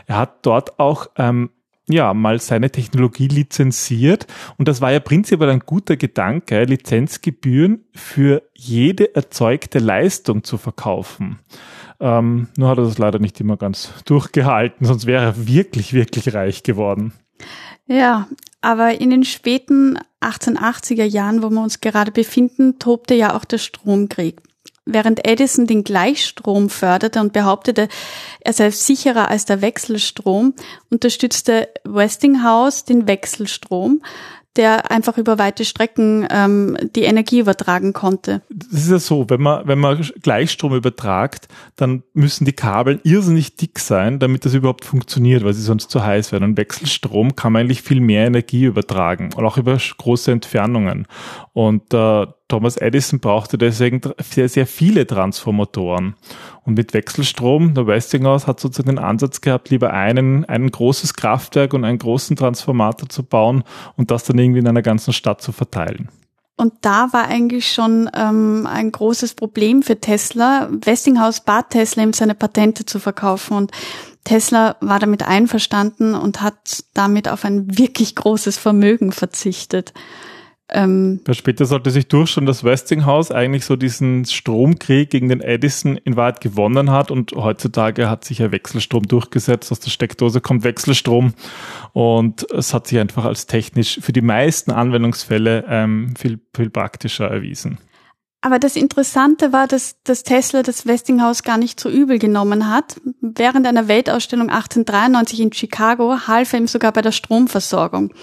Er 0.06 0.16
hat 0.16 0.46
dort 0.46 0.78
auch 0.78 1.08
ähm, 1.16 1.50
ja, 1.92 2.14
mal 2.14 2.40
seine 2.40 2.70
Technologie 2.70 3.28
lizenziert. 3.28 4.26
Und 4.56 4.68
das 4.68 4.80
war 4.80 4.92
ja 4.92 5.00
prinzipiell 5.00 5.50
ein 5.50 5.60
guter 5.60 5.96
Gedanke, 5.96 6.64
Lizenzgebühren 6.64 7.84
für 7.94 8.42
jede 8.54 9.14
erzeugte 9.14 9.78
Leistung 9.78 10.44
zu 10.44 10.58
verkaufen. 10.58 11.38
Ähm, 12.00 12.48
nur 12.56 12.68
hat 12.68 12.78
er 12.78 12.84
das 12.84 12.98
leider 12.98 13.18
nicht 13.18 13.40
immer 13.40 13.56
ganz 13.56 13.92
durchgehalten, 14.06 14.86
sonst 14.86 15.06
wäre 15.06 15.24
er 15.24 15.46
wirklich, 15.46 15.92
wirklich 15.92 16.32
reich 16.34 16.62
geworden. 16.62 17.12
Ja, 17.86 18.28
aber 18.60 19.00
in 19.00 19.10
den 19.10 19.24
späten 19.24 19.98
1880er 20.20 21.04
Jahren, 21.04 21.42
wo 21.42 21.50
wir 21.50 21.62
uns 21.62 21.80
gerade 21.80 22.12
befinden, 22.12 22.78
tobte 22.78 23.14
ja 23.14 23.34
auch 23.34 23.44
der 23.44 23.58
Stromkrieg. 23.58 24.40
Während 24.92 25.26
Edison 25.26 25.66
den 25.66 25.84
Gleichstrom 25.84 26.68
förderte 26.68 27.20
und 27.20 27.32
behauptete, 27.32 27.88
er 28.40 28.52
sei 28.52 28.70
sicherer 28.70 29.28
als 29.28 29.44
der 29.44 29.62
Wechselstrom, 29.62 30.54
unterstützte 30.90 31.68
Westinghouse 31.84 32.84
den 32.84 33.06
Wechselstrom, 33.06 34.02
der 34.56 34.90
einfach 34.90 35.16
über 35.16 35.38
weite 35.38 35.64
Strecken 35.64 36.26
ähm, 36.30 36.76
die 36.96 37.04
Energie 37.04 37.38
übertragen 37.38 37.92
konnte. 37.92 38.42
Das 38.50 38.80
ist 38.80 38.90
ja 38.90 38.98
so, 38.98 39.30
wenn 39.30 39.40
man, 39.40 39.66
wenn 39.68 39.78
man 39.78 40.00
Gleichstrom 40.22 40.74
übertragt, 40.74 41.46
dann 41.76 42.02
müssen 42.14 42.44
die 42.44 42.52
Kabel 42.52 43.00
irrsinnig 43.04 43.56
dick 43.56 43.78
sein, 43.78 44.18
damit 44.18 44.44
das 44.44 44.54
überhaupt 44.54 44.84
funktioniert, 44.84 45.44
weil 45.44 45.52
sie 45.52 45.62
sonst 45.62 45.90
zu 45.90 46.04
heiß 46.04 46.32
werden. 46.32 46.44
Und 46.44 46.56
Wechselstrom 46.56 47.36
kann 47.36 47.52
man 47.52 47.60
eigentlich 47.60 47.82
viel 47.82 48.00
mehr 48.00 48.26
Energie 48.26 48.64
übertragen 48.64 49.30
und 49.36 49.44
auch 49.44 49.56
über 49.56 49.78
große 49.98 50.32
Entfernungen. 50.32 51.06
Und 51.52 51.94
äh, 51.94 52.26
Thomas 52.50 52.76
Edison 52.76 53.20
brauchte 53.20 53.56
deswegen 53.56 54.02
sehr, 54.20 54.48
sehr 54.48 54.66
viele 54.66 55.06
Transformatoren. 55.06 56.14
Und 56.64 56.74
mit 56.74 56.92
Wechselstrom, 56.92 57.74
der 57.74 57.86
Westinghouse 57.86 58.46
hat 58.46 58.60
sozusagen 58.60 58.96
den 58.96 59.04
Ansatz 59.04 59.40
gehabt, 59.40 59.70
lieber 59.70 59.92
einen, 59.92 60.44
ein 60.44 60.70
großes 60.70 61.14
Kraftwerk 61.14 61.72
und 61.72 61.84
einen 61.84 61.98
großen 61.98 62.36
Transformator 62.36 63.08
zu 63.08 63.22
bauen 63.22 63.64
und 63.96 64.10
das 64.10 64.24
dann 64.24 64.38
irgendwie 64.38 64.60
in 64.60 64.68
einer 64.68 64.82
ganzen 64.82 65.12
Stadt 65.12 65.40
zu 65.40 65.52
verteilen. 65.52 66.08
Und 66.56 66.74
da 66.82 67.08
war 67.12 67.26
eigentlich 67.26 67.72
schon 67.72 68.10
ähm, 68.14 68.68
ein 68.70 68.92
großes 68.92 69.32
Problem 69.32 69.82
für 69.82 69.98
Tesla. 69.98 70.68
Westinghouse 70.70 71.40
bat 71.40 71.70
Tesla, 71.70 72.02
ihm 72.02 72.12
seine 72.12 72.34
Patente 72.34 72.84
zu 72.84 72.98
verkaufen. 72.98 73.56
Und 73.56 73.72
Tesla 74.24 74.76
war 74.80 74.98
damit 74.98 75.22
einverstanden 75.22 76.14
und 76.14 76.42
hat 76.42 76.84
damit 76.92 77.28
auf 77.28 77.46
ein 77.46 77.78
wirklich 77.78 78.14
großes 78.14 78.58
Vermögen 78.58 79.12
verzichtet. 79.12 79.94
Ähm, 80.72 81.20
ja, 81.26 81.34
später 81.34 81.66
sollte 81.66 81.90
sich 81.90 82.06
durchschauen, 82.06 82.46
dass 82.46 82.62
Westinghouse 82.62 83.32
eigentlich 83.32 83.64
so 83.64 83.74
diesen 83.76 84.24
Stromkrieg 84.24 85.10
gegen 85.10 85.28
den 85.28 85.40
Edison 85.40 85.96
in 85.96 86.16
Wahrheit 86.16 86.40
gewonnen 86.40 86.90
hat 86.90 87.10
und 87.10 87.32
heutzutage 87.32 88.08
hat 88.08 88.24
sich 88.24 88.38
ja 88.38 88.52
Wechselstrom 88.52 89.08
durchgesetzt. 89.08 89.72
Aus 89.72 89.80
der 89.80 89.90
Steckdose 89.90 90.40
kommt 90.40 90.62
Wechselstrom 90.62 91.34
und 91.92 92.48
es 92.52 92.72
hat 92.72 92.86
sich 92.86 92.98
einfach 92.98 93.24
als 93.24 93.46
technisch 93.46 93.98
für 94.00 94.12
die 94.12 94.22
meisten 94.22 94.70
Anwendungsfälle 94.70 95.64
ähm, 95.68 96.14
viel, 96.16 96.38
viel 96.54 96.70
praktischer 96.70 97.28
erwiesen. 97.28 97.78
Aber 98.42 98.58
das 98.58 98.74
Interessante 98.74 99.52
war, 99.52 99.66
dass, 99.66 100.02
dass 100.02 100.22
Tesla 100.22 100.62
das 100.62 100.86
Westinghouse 100.86 101.42
gar 101.42 101.58
nicht 101.58 101.78
so 101.78 101.90
übel 101.90 102.18
genommen 102.18 102.70
hat. 102.70 102.98
Während 103.20 103.66
einer 103.66 103.86
Weltausstellung 103.86 104.48
1893 104.48 105.40
in 105.40 105.52
Chicago 105.52 106.26
half 106.26 106.54
er 106.54 106.60
ihm 106.60 106.66
sogar 106.66 106.92
bei 106.92 107.02
der 107.02 107.12
Stromversorgung. 107.12 108.14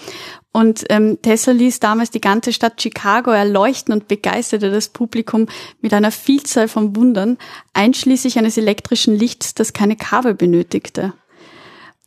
Und 0.58 0.86
ähm, 0.90 1.20
Tesla 1.22 1.54
ließ 1.54 1.80
damals 1.82 2.10
die 2.10 2.20
ganze 2.20 2.52
Stadt 2.52 2.82
Chicago 2.82 3.30
erleuchten 3.30 3.94
und 3.94 4.08
begeisterte 4.08 4.72
das 4.72 4.90
Publikum 4.90 5.46
mit 5.82 5.94
einer 5.94 6.10
Vielzahl 6.10 6.68
von 6.68 6.96
Wundern, 6.96 7.38
einschließlich 7.74 8.40
eines 8.40 8.58
elektrischen 8.58 9.16
Lichts, 9.16 9.54
das 9.54 9.72
keine 9.72 9.96
Kabel 9.96 10.34
benötigte. 10.34 11.14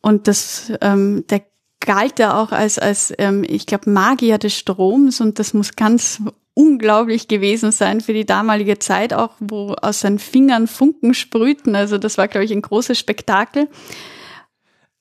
Und 0.02 0.26
das, 0.26 0.72
ähm, 0.80 1.24
der 1.30 1.42
galt 1.78 2.18
ja 2.18 2.42
auch 2.42 2.50
als, 2.50 2.80
als 2.80 3.14
ähm, 3.18 3.44
ich 3.46 3.66
glaube, 3.66 3.88
Magier 3.88 4.38
des 4.38 4.58
Stroms 4.58 5.20
und 5.20 5.38
das 5.38 5.54
muss 5.54 5.76
ganz 5.76 6.20
unglaublich 6.52 7.28
gewesen 7.28 7.70
sein 7.70 8.00
für 8.00 8.14
die 8.14 8.26
damalige 8.26 8.80
Zeit, 8.80 9.14
auch 9.14 9.30
wo 9.38 9.76
aus 9.80 10.00
seinen 10.00 10.18
Fingern 10.18 10.66
Funken 10.66 11.14
sprühten. 11.14 11.76
Also 11.76 11.98
das 11.98 12.18
war, 12.18 12.26
glaube 12.26 12.46
ich, 12.46 12.50
ein 12.50 12.62
großes 12.62 12.98
Spektakel. 12.98 13.68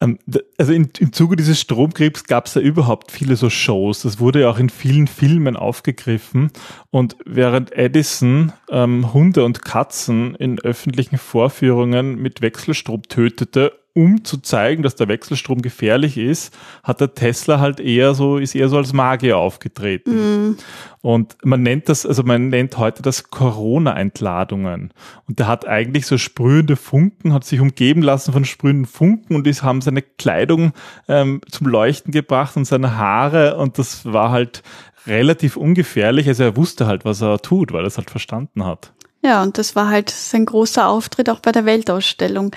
Ähm, 0.02 0.20
also 0.58 0.74
in, 0.74 0.90
im 1.00 1.14
Zuge 1.14 1.36
dieses 1.36 1.60
Stromkrebs 1.60 2.26
gab 2.26 2.46
es 2.46 2.56
ja 2.56 2.62
überhaupt 2.62 3.12
viele 3.12 3.36
so 3.36 3.50
Shows. 3.50 4.04
Das 4.04 4.20
wurde 4.20 4.42
ja 4.42 4.50
auch 4.50 4.60
in 4.60 4.70
vielen 4.70 5.08
Filmen 5.08 5.56
aufgegriffen. 5.56 6.52
Und 6.92 7.18
während 7.26 7.72
Edison 7.74 8.54
ähm, 8.70 9.14
Hunde 9.14 9.44
und 9.44 9.64
Katzen 9.64 10.36
in 10.36 10.60
öffentlichen 10.60 11.18
Vorführungen 11.18 12.16
mit 12.16 12.42
Wechselstrom 12.42 13.04
tötete, 13.04 13.79
um 13.94 14.24
zu 14.24 14.38
zeigen, 14.38 14.84
dass 14.84 14.96
der 14.96 15.08
Wechselstrom 15.08 15.62
gefährlich 15.62 16.18
ist, 16.18 16.56
hat 16.84 17.02
der 17.02 17.16
Tesla 17.16 17.60
halt 17.60 17.80
eher 17.80 18.14
so, 18.14 18.38
ist 18.38 18.56
eher 18.56 18.70
so 18.70 18.78
als 18.78 18.94
Magier 18.94 19.38
aufgetreten. 19.38 20.52
Mm. 20.52 20.58
Und 21.02 21.38
man 21.44 21.64
nennt 21.64 21.90
das, 21.90 22.06
also 22.06 22.24
man 22.24 22.50
nennt 22.50 22.78
heute 22.78 23.02
das 23.02 23.30
Corona-Entladungen. 23.30 24.94
Und 25.28 25.40
der 25.40 25.48
hat 25.48 25.68
eigentlich 25.68 26.06
so 26.06 26.18
sprühende 26.18 26.76
Funken, 26.76 27.34
hat 27.34 27.46
sich 27.46 27.60
umgeben 27.60 28.02
lassen 28.02 28.32
von 28.32 28.46
sprühenden 28.46 28.86
Funken 28.86 29.36
und 29.36 29.48
die 29.48 29.54
haben 29.54 29.82
seine 29.82 30.02
Kleidung 30.02 30.74
ähm, 31.08 31.42
zum 31.50 31.68
Leuchten 31.68 32.12
gebracht 32.12 32.58
und 32.58 32.66
seine 32.66 32.98
Haare 32.98 33.58
und 33.58 33.80
das 33.80 34.06
war 34.06 34.32
halt 34.32 34.62
relativ 35.08 35.58
ungefährlich. 35.58 36.28
Also 36.28 36.44
er 36.44 36.56
wusste 36.56 36.86
halt, 36.86 37.06
was 37.06 37.22
er 37.22 37.40
tut, 37.40 37.72
weil 37.72 37.84
er 37.84 37.88
es 37.88 37.98
halt 37.98 38.12
verstanden 38.12 38.66
hat. 38.66 38.94
Ja, 39.22 39.44
und 39.44 39.58
das 39.58 39.76
war 39.76 39.90
halt 39.90 40.10
sein 40.10 40.46
großer 40.46 40.88
Auftritt 40.88 41.30
auch 41.30 41.40
bei 41.40 41.52
der 41.52 41.66
Weltausstellung. 41.66 42.52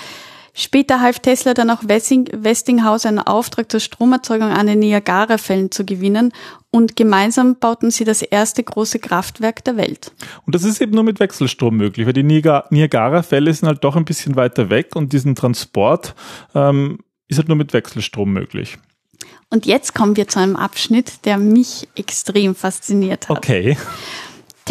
Später 0.55 1.01
half 1.01 1.19
Tesla 1.19 1.55
dann 1.55 1.71
auch 1.71 1.83
Westinghouse 1.83 3.07
einen 3.07 3.21
Auftrag 3.21 3.71
zur 3.71 3.81
Stromerzeugung 3.81 4.49
an 4.49 4.67
den 4.67 4.81
Niagara-Fällen 4.81 5.71
zu 5.71 5.87
gewinnen 5.87 6.33
und 6.71 6.95
gemeinsam 6.95 7.57
bauten 7.57 7.91
sie 7.91 8.05
das 8.05 8.21
erste 8.21 8.63
große 8.63 8.99
Kraftwerk 8.99 9.65
der 9.65 9.79
Welt. 9.79 10.13
Und 10.45 10.55
das 10.55 10.65
ist 10.65 10.81
eben 10.81 10.93
nur 10.93 11.05
mit 11.05 11.21
Wechselstrom 11.21 11.77
möglich, 11.77 12.07
weil 12.07 12.13
die 12.13 12.23
Niagara-Fälle 12.23 13.53
sind 13.55 13.67
halt 13.67 13.83
doch 13.83 13.97
ein 13.97 14.05
bisschen 14.05 14.37
weiter 14.37 14.69
weg 14.69 14.95
und 14.95 15.13
diesen 15.13 15.35
Transport 15.35 16.15
ähm, 16.55 16.99
ist 17.29 17.39
halt 17.39 17.49
nur 17.49 17.57
mit 17.57 17.73
Wechselstrom 17.73 18.33
möglich. 18.33 18.79
Und 19.49 19.67
jetzt 19.67 19.95
kommen 19.95 20.17
wir 20.17 20.29
zu 20.29 20.39
einem 20.39 20.57
Abschnitt, 20.57 21.27
der 21.27 21.39
mich 21.39 21.89
extrem 21.95 22.55
fasziniert 22.55 23.29
hat. 23.29 23.37
Okay. 23.37 23.77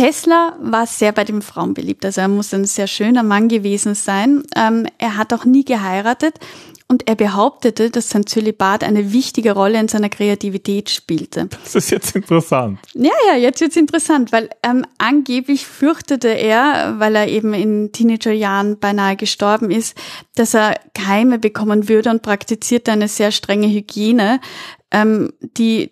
Tesla 0.02 0.58
war 0.60 0.88
sehr 0.88 1.12
bei 1.12 1.24
den 1.26 1.44
Frauen 1.44 1.76
beliebt. 1.76 2.04
Also 2.06 2.22
er 2.22 2.28
muss 2.28 2.52
ein 2.56 2.66
sehr 2.66 2.88
schöner 2.88 3.22
Mann 3.22 3.50
gewesen 3.50 3.94
sein. 3.94 4.42
Ähm, 4.56 4.88
er 4.98 5.16
hat 5.16 5.32
auch 5.32 5.46
nie 5.46 5.64
geheiratet 5.64 6.40
und 6.88 7.08
er 7.08 7.14
behauptete, 7.14 7.92
dass 7.92 8.10
sein 8.10 8.26
Zölibat 8.26 8.84
eine 8.84 9.14
wichtige 9.14 9.52
Rolle 9.52 9.80
in 9.80 9.88
seiner 9.90 10.10
Kreativität 10.10 10.90
spielte. 10.90 11.50
Das 11.64 11.76
ist 11.76 11.92
jetzt 11.92 12.16
interessant. 12.16 12.80
Ja, 12.96 13.12
ja, 13.28 13.38
jetzt 13.38 13.62
wird's 13.62 13.76
interessant, 13.76 14.32
weil 14.32 14.50
ähm, 14.64 14.88
angeblich 14.98 15.68
fürchtete 15.68 16.30
er, 16.30 16.96
weil 16.98 17.16
er 17.16 17.28
eben 17.28 17.54
in 17.54 17.92
Teenagerjahren 17.92 18.80
beinahe 18.80 19.16
gestorben 19.16 19.70
ist, 19.70 19.96
dass 20.34 20.56
er 20.56 20.80
Keime 20.96 21.38
bekommen 21.38 21.90
würde 21.90 22.10
und 22.10 22.24
praktizierte 22.24 22.92
eine 22.92 23.08
sehr 23.08 23.32
strenge 23.32 23.68
Hygiene, 23.68 24.42
ähm, 24.90 25.32
die 25.58 25.92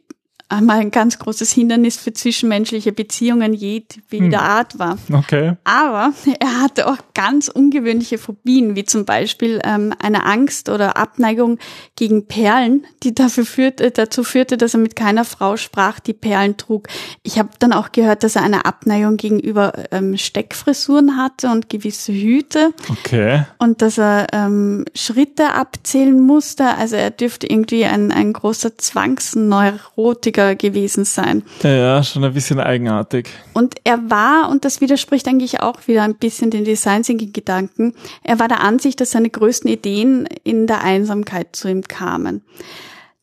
einmal 0.49 0.79
ein 0.79 0.91
ganz 0.91 1.19
großes 1.19 1.51
Hindernis 1.51 1.97
für 1.97 2.11
zwischenmenschliche 2.11 2.91
Beziehungen 2.91 3.53
jedweder 3.53 4.39
hm. 4.39 4.45
Art 4.45 4.79
war. 4.79 4.97
Okay. 5.11 5.53
Aber 5.63 6.11
er 6.39 6.61
hatte 6.61 6.87
auch 6.87 6.97
ganz 7.19 7.49
ungewöhnliche 7.49 8.17
Phobien, 8.17 8.77
wie 8.77 8.85
zum 8.85 9.03
Beispiel 9.03 9.59
ähm, 9.65 9.93
eine 10.01 10.25
Angst 10.25 10.69
oder 10.69 10.95
Abneigung 10.95 11.59
gegen 11.97 12.27
Perlen, 12.27 12.85
die 13.03 13.13
dafür 13.13 13.43
führte, 13.43 13.91
dazu 13.91 14.23
führte, 14.23 14.55
dass 14.55 14.73
er 14.73 14.79
mit 14.79 14.95
keiner 14.95 15.25
Frau 15.25 15.57
sprach, 15.57 15.99
die 15.99 16.13
Perlen 16.13 16.55
trug. 16.55 16.87
Ich 17.23 17.37
habe 17.37 17.49
dann 17.59 17.73
auch 17.73 17.91
gehört, 17.91 18.23
dass 18.23 18.37
er 18.37 18.43
eine 18.43 18.63
Abneigung 18.63 19.17
gegenüber 19.17 19.73
ähm, 19.91 20.15
Steckfrisuren 20.15 21.17
hatte 21.17 21.49
und 21.49 21.67
gewisse 21.67 22.13
Hüte. 22.13 22.69
Okay. 22.89 23.43
Und 23.57 23.81
dass 23.81 23.97
er 23.97 24.27
ähm, 24.31 24.85
Schritte 24.95 25.51
abzählen 25.51 26.17
musste. 26.21 26.77
Also 26.77 26.95
er 26.95 27.11
dürfte 27.11 27.47
irgendwie 27.47 27.83
ein, 27.83 28.13
ein 28.13 28.31
großer 28.31 28.77
Zwangsneurotiker 28.77 30.55
gewesen 30.55 31.03
sein. 31.03 31.43
Ja, 31.63 31.69
ja, 31.69 32.03
schon 32.03 32.23
ein 32.23 32.33
bisschen 32.33 32.61
eigenartig. 32.61 33.27
Und 33.51 33.75
er 33.83 34.09
war, 34.09 34.49
und 34.49 34.63
das 34.63 34.79
widerspricht 34.79 35.27
eigentlich 35.27 35.59
auch 35.59 35.85
wieder 35.85 36.03
ein 36.03 36.15
bisschen 36.15 36.49
den 36.49 36.63
Design 36.63 37.03
Thinking 37.09 37.33
Gedanken, 37.33 37.93
er 38.23 38.39
war 38.39 38.47
der 38.47 38.61
Ansicht, 38.61 39.01
dass 39.01 39.11
seine 39.11 39.31
größten 39.31 39.69
Ideen 39.69 40.27
in 40.43 40.67
der 40.67 40.83
Einsamkeit 40.83 41.55
zu 41.55 41.67
ihm 41.67 41.81
kamen. 41.81 42.43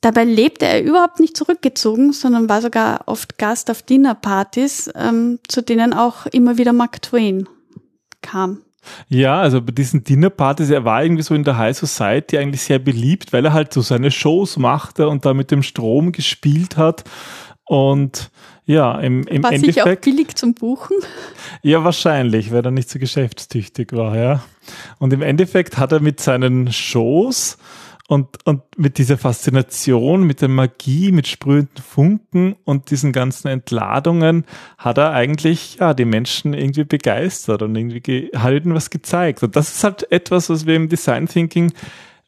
Dabei 0.00 0.24
lebte 0.24 0.66
er 0.66 0.82
überhaupt 0.82 1.20
nicht 1.20 1.36
zurückgezogen, 1.36 2.12
sondern 2.12 2.48
war 2.48 2.60
sogar 2.60 3.02
oft 3.06 3.38
Gast 3.38 3.70
auf 3.70 3.82
Dinnerpartys, 3.82 4.90
ähm, 4.94 5.38
zu 5.48 5.62
denen 5.62 5.92
auch 5.92 6.26
immer 6.26 6.58
wieder 6.58 6.72
Mark 6.72 7.00
Twain 7.02 7.48
kam. 8.22 8.62
Ja, 9.08 9.40
also 9.40 9.60
bei 9.60 9.72
diesen 9.72 10.04
Dinnerpartys, 10.04 10.70
er 10.70 10.84
war 10.84 11.02
irgendwie 11.02 11.22
so 11.22 11.34
in 11.34 11.44
der 11.44 11.58
High 11.58 11.76
Society 11.76 12.38
eigentlich 12.38 12.62
sehr 12.62 12.78
beliebt, 12.78 13.32
weil 13.32 13.44
er 13.44 13.52
halt 13.52 13.72
so 13.72 13.80
seine 13.80 14.10
Shows 14.10 14.58
machte 14.58 15.08
und 15.08 15.24
da 15.24 15.34
mit 15.34 15.50
dem 15.50 15.62
Strom 15.62 16.12
gespielt 16.12 16.76
hat. 16.76 17.04
Und 17.64 18.30
ja, 18.66 18.98
im, 19.00 19.22
im 19.28 19.42
war 19.42 19.52
Endeffekt. 19.52 19.86
War 19.86 19.92
auch 19.92 20.00
billig 20.00 20.34
zum 20.34 20.54
Buchen? 20.54 20.96
Ja, 21.62 21.84
wahrscheinlich, 21.84 22.52
weil 22.52 22.64
er 22.64 22.72
nicht 22.72 22.90
so 22.90 22.98
geschäftstüchtig 22.98 23.92
war, 23.92 24.16
ja. 24.16 24.42
Und 24.98 25.12
im 25.12 25.22
Endeffekt 25.22 25.78
hat 25.78 25.92
er 25.92 26.00
mit 26.00 26.20
seinen 26.20 26.72
Shows 26.72 27.58
und, 28.08 28.38
und 28.44 28.62
mit 28.76 28.98
dieser 28.98 29.18
Faszination, 29.18 30.24
mit 30.24 30.40
der 30.40 30.48
Magie, 30.48 31.12
mit 31.12 31.28
sprühenden 31.28 31.82
Funken 31.82 32.56
und 32.64 32.90
diesen 32.90 33.12
ganzen 33.12 33.48
Entladungen 33.48 34.44
hat 34.78 34.98
er 34.98 35.12
eigentlich 35.12 35.76
ja 35.76 35.94
die 35.94 36.04
Menschen 36.04 36.52
irgendwie 36.52 36.84
begeistert 36.84 37.62
und 37.62 37.74
irgendwie 37.74 38.30
hat 38.34 38.52
ihnen 38.52 38.74
was 38.74 38.90
gezeigt. 38.90 39.42
Und 39.42 39.56
das 39.56 39.74
ist 39.74 39.84
halt 39.84 40.10
etwas, 40.10 40.50
was 40.50 40.66
wir 40.66 40.76
im 40.76 40.88
Design 40.88 41.26
Thinking 41.26 41.72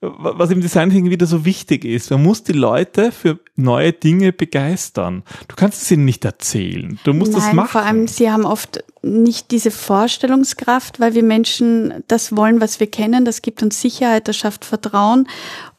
was 0.00 0.50
im 0.50 0.60
Design 0.60 0.90
Thinking 0.90 1.10
wieder 1.10 1.26
so 1.26 1.44
wichtig 1.44 1.84
ist. 1.84 2.10
Man 2.10 2.22
muss 2.22 2.44
die 2.44 2.52
Leute 2.52 3.10
für 3.10 3.40
neue 3.56 3.92
Dinge 3.92 4.32
begeistern. 4.32 5.24
Du 5.48 5.56
kannst 5.56 5.82
es 5.82 5.90
ihnen 5.90 6.04
nicht 6.04 6.24
erzählen. 6.24 7.00
Du 7.02 7.12
musst 7.12 7.32
Nein, 7.32 7.40
das 7.40 7.52
machen. 7.52 7.68
Vor 7.68 7.82
allem, 7.82 8.06
sie 8.06 8.30
haben 8.30 8.44
oft 8.44 8.84
nicht 9.02 9.50
diese 9.50 9.72
Vorstellungskraft, 9.72 11.00
weil 11.00 11.14
wir 11.14 11.24
Menschen 11.24 12.04
das 12.06 12.36
wollen, 12.36 12.60
was 12.60 12.78
wir 12.78 12.88
kennen. 12.88 13.24
Das 13.24 13.42
gibt 13.42 13.62
uns 13.62 13.80
Sicherheit, 13.80 14.28
das 14.28 14.36
schafft 14.36 14.64
Vertrauen 14.64 15.26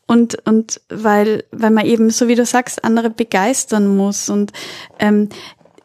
und, 0.10 0.46
und 0.48 0.82
weil, 0.90 1.44
weil 1.52 1.70
man 1.70 1.86
eben, 1.86 2.10
so 2.10 2.28
wie 2.28 2.36
du 2.36 2.44
sagst, 2.44 2.84
andere 2.84 3.12
begeistern 3.12 3.96
muss. 3.96 4.28
Und 4.28 4.52
ähm, 4.98 5.30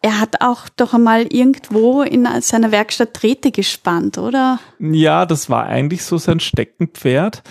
er 0.01 0.19
hat 0.19 0.41
auch 0.41 0.69
doch 0.71 0.95
einmal 0.95 1.27
irgendwo 1.33 2.03
in 2.03 2.27
seiner 2.41 2.73
Werkstatt 2.73 3.11
Drähte 3.13 3.51
gespannt, 3.51 4.17
oder? 4.17 4.59
Ja, 4.79 5.27
das 5.27 5.51
war 5.51 5.67
eigentlich 5.67 6.05
so 6.05 6.17
sein 6.17 6.41
Steckenpferd. 6.41 7.43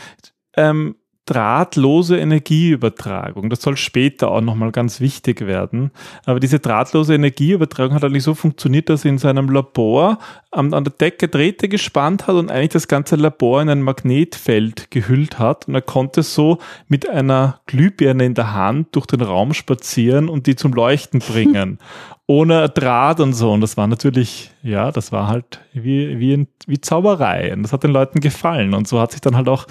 Ähm, 0.56 0.96
drahtlose 1.26 2.18
Energieübertragung. 2.18 3.50
Das 3.50 3.62
soll 3.62 3.78
später 3.78 4.30
auch 4.30 4.42
nochmal 4.42 4.74
ganz 4.74 5.00
wichtig 5.00 5.42
werden. 5.42 5.92
Aber 6.26 6.42
diese 6.42 6.60
drahtlose 6.60 7.16
Energieübertragung 7.16 7.96
hat 7.96 8.04
eigentlich 8.04 8.24
so 8.24 8.36
funktioniert, 8.36 8.90
dass 8.90 9.06
er 9.06 9.12
in 9.12 9.18
seinem 9.18 9.50
Labor 9.50 10.20
an, 10.52 10.74
an 10.74 10.84
der 10.84 10.92
Decke 10.92 11.30
Drähte 11.30 11.70
gespannt 11.70 12.28
hat 12.28 12.36
und 12.36 12.52
eigentlich 12.52 12.72
das 12.72 12.90
ganze 12.90 13.16
Labor 13.16 13.62
in 13.62 13.70
ein 13.70 13.82
Magnetfeld 13.82 14.92
gehüllt 14.92 15.40
hat. 15.40 15.70
Und 15.70 15.76
er 15.76 15.82
konnte 15.82 16.24
so 16.24 16.58
mit 16.90 17.08
einer 17.08 17.62
Glühbirne 17.68 18.26
in 18.26 18.34
der 18.34 18.54
Hand 18.54 18.94
durch 18.94 19.06
den 19.06 19.22
Raum 19.22 19.54
spazieren 19.54 20.28
und 20.28 20.46
die 20.46 20.58
zum 20.58 20.74
Leuchten 20.74 21.20
bringen. 21.20 21.80
ohne 22.28 22.70
Draht 22.70 23.20
und 23.20 23.34
so. 23.34 23.52
Und 23.52 23.62
das 23.62 23.78
war 23.78 23.88
natürlich, 23.88 24.52
ja, 24.64 24.92
das 24.94 25.12
war 25.12 25.28
halt 25.28 25.60
wie, 25.74 26.20
wie, 26.20 26.48
wie 26.68 26.80
Zauberei. 26.80 27.54
Und 27.54 27.64
das 27.64 27.74
hat 27.74 27.84
den 27.84 27.92
Leuten 27.92 28.22
gefallen. 28.22 28.74
Und 28.74 28.88
so 28.88 29.00
hat 29.00 29.12
sich 29.12 29.20
dann 29.20 29.36
halt 29.36 29.50
auch, 29.50 29.68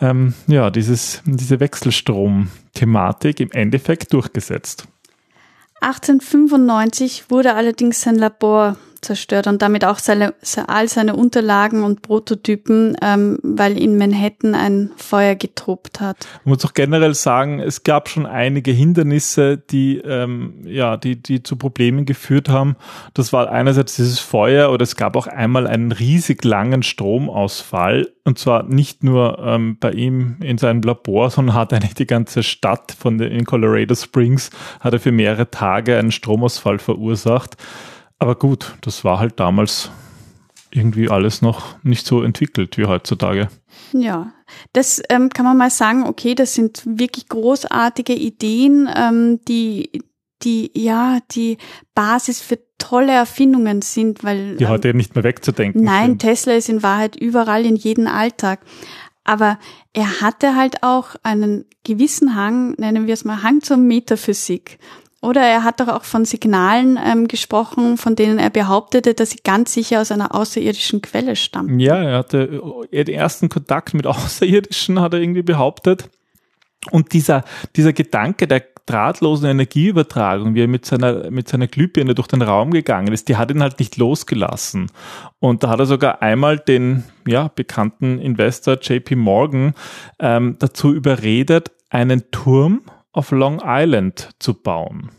ähm, 0.00 0.32
ja, 0.46 0.70
dieses, 0.70 1.22
diese 1.26 1.60
Wechselstrom-Thematik 1.60 3.38
im 3.40 3.52
Endeffekt 3.52 4.14
durchgesetzt. 4.14 4.88
1895 5.82 7.30
wurde 7.30 7.54
allerdings 7.54 8.00
sein 8.00 8.16
Labor 8.16 8.76
zerstört 9.00 9.46
und 9.46 9.62
damit 9.62 9.84
auch 9.84 9.98
seine, 9.98 10.34
all 10.66 10.88
seine 10.88 11.16
Unterlagen 11.16 11.82
und 11.82 12.02
Prototypen, 12.02 12.96
ähm, 13.02 13.38
weil 13.42 13.78
in 13.78 13.98
Manhattan 13.98 14.54
ein 14.54 14.90
Feuer 14.96 15.34
getobt 15.34 16.00
hat. 16.00 16.26
Man 16.44 16.54
muss 16.54 16.64
auch 16.64 16.74
generell 16.74 17.14
sagen, 17.14 17.60
es 17.60 17.82
gab 17.82 18.08
schon 18.08 18.26
einige 18.26 18.70
Hindernisse, 18.70 19.58
die 19.58 19.98
ähm, 19.98 20.54
ja, 20.64 20.96
die 20.96 21.16
die 21.16 21.42
zu 21.42 21.56
Problemen 21.56 22.04
geführt 22.04 22.48
haben. 22.48 22.76
Das 23.14 23.32
war 23.32 23.50
einerseits 23.50 23.96
dieses 23.96 24.20
Feuer 24.20 24.70
oder 24.70 24.82
es 24.82 24.96
gab 24.96 25.16
auch 25.16 25.26
einmal 25.26 25.66
einen 25.66 25.92
riesig 25.92 26.44
langen 26.44 26.82
Stromausfall 26.82 28.08
und 28.24 28.38
zwar 28.38 28.62
nicht 28.64 29.02
nur 29.02 29.38
ähm, 29.40 29.76
bei 29.80 29.92
ihm 29.92 30.36
in 30.40 30.58
seinem 30.58 30.82
Labor, 30.82 31.30
sondern 31.30 31.56
hat 31.56 31.72
eigentlich 31.72 31.94
die 31.94 32.06
ganze 32.06 32.42
Stadt 32.42 32.92
von 32.92 33.18
den 33.18 33.32
in 33.32 33.44
Colorado 33.44 33.94
Springs 33.94 34.50
hat 34.80 34.92
er 34.92 35.00
für 35.00 35.12
mehrere 35.12 35.50
Tage 35.50 35.98
einen 35.98 36.12
Stromausfall 36.12 36.78
verursacht. 36.78 37.56
Aber 38.20 38.36
gut, 38.36 38.74
das 38.82 39.02
war 39.02 39.18
halt 39.18 39.40
damals 39.40 39.90
irgendwie 40.70 41.10
alles 41.10 41.42
noch 41.42 41.82
nicht 41.82 42.06
so 42.06 42.22
entwickelt 42.22 42.78
wie 42.78 42.84
heutzutage. 42.84 43.48
Ja, 43.92 44.32
das 44.72 45.02
ähm, 45.08 45.30
kann 45.30 45.44
man 45.44 45.56
mal 45.56 45.70
sagen, 45.70 46.04
okay, 46.04 46.34
das 46.34 46.54
sind 46.54 46.82
wirklich 46.86 47.28
großartige 47.28 48.14
Ideen, 48.14 48.88
ähm, 48.94 49.40
die, 49.48 50.02
die, 50.42 50.70
ja, 50.74 51.18
die 51.32 51.58
Basis 51.94 52.40
für 52.40 52.58
tolle 52.78 53.12
Erfindungen 53.12 53.82
sind, 53.82 54.22
weil. 54.22 54.56
Die 54.56 54.68
heute 54.68 54.88
ähm, 54.88 54.96
nicht 54.98 55.14
mehr 55.14 55.24
wegzudenken. 55.24 55.82
Nein, 55.82 56.10
sind. 56.10 56.18
Tesla 56.20 56.52
ist 56.54 56.68
in 56.68 56.82
Wahrheit 56.82 57.16
überall 57.16 57.64
in 57.64 57.76
jedem 57.76 58.06
Alltag. 58.06 58.60
Aber 59.24 59.58
er 59.92 60.20
hatte 60.20 60.56
halt 60.56 60.82
auch 60.82 61.14
einen 61.22 61.66
gewissen 61.84 62.34
Hang, 62.34 62.72
nennen 62.78 63.06
wir 63.06 63.14
es 63.14 63.24
mal 63.24 63.42
Hang 63.42 63.60
zur 63.60 63.76
Metaphysik. 63.76 64.78
Oder 65.22 65.42
er 65.42 65.64
hat 65.64 65.80
doch 65.80 65.88
auch 65.88 66.04
von 66.04 66.24
Signalen 66.24 66.98
ähm, 67.02 67.28
gesprochen, 67.28 67.98
von 67.98 68.16
denen 68.16 68.38
er 68.38 68.48
behauptete, 68.48 69.12
dass 69.12 69.30
sie 69.30 69.40
ganz 69.44 69.74
sicher 69.74 70.00
aus 70.00 70.10
einer 70.10 70.34
außerirdischen 70.34 71.02
Quelle 71.02 71.36
stammen. 71.36 71.78
Ja, 71.78 71.96
er 72.02 72.18
hatte 72.18 72.62
äh, 72.90 73.04
den 73.04 73.14
ersten 73.14 73.50
Kontakt 73.50 73.92
mit 73.92 74.06
Außerirdischen, 74.06 75.00
hat 75.00 75.12
er 75.12 75.20
irgendwie 75.20 75.42
behauptet. 75.42 76.08
Und 76.90 77.12
dieser, 77.12 77.44
dieser 77.76 77.92
Gedanke 77.92 78.48
der 78.48 78.62
drahtlosen 78.86 79.48
Energieübertragung, 79.48 80.54
wie 80.54 80.62
er 80.62 80.68
mit 80.68 80.86
seiner, 80.86 81.30
mit 81.30 81.48
seiner 81.48 81.66
Glühbirne 81.66 82.14
durch 82.14 82.26
den 82.26 82.40
Raum 82.40 82.70
gegangen 82.70 83.12
ist, 83.12 83.28
die 83.28 83.36
hat 83.36 83.50
ihn 83.50 83.62
halt 83.62 83.78
nicht 83.78 83.98
losgelassen. 83.98 84.90
Und 85.38 85.62
da 85.62 85.68
hat 85.68 85.80
er 85.80 85.86
sogar 85.86 86.22
einmal 86.22 86.58
den, 86.58 87.04
ja, 87.26 87.48
bekannten 87.54 88.18
Investor 88.18 88.78
JP 88.80 89.16
Morgan 89.16 89.74
ähm, 90.18 90.56
dazu 90.58 90.92
überredet, 90.92 91.70
einen 91.90 92.30
Turm 92.30 92.82
auf 93.12 93.30
Long 93.30 93.60
Island 93.64 94.30
zu 94.38 94.54
bauen. 94.54 95.10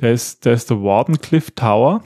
Der 0.00 0.12
ist, 0.12 0.44
der 0.44 0.54
ist 0.54 0.70
der 0.70 0.82
Wardenclyffe 0.82 1.54
Tower 1.54 2.04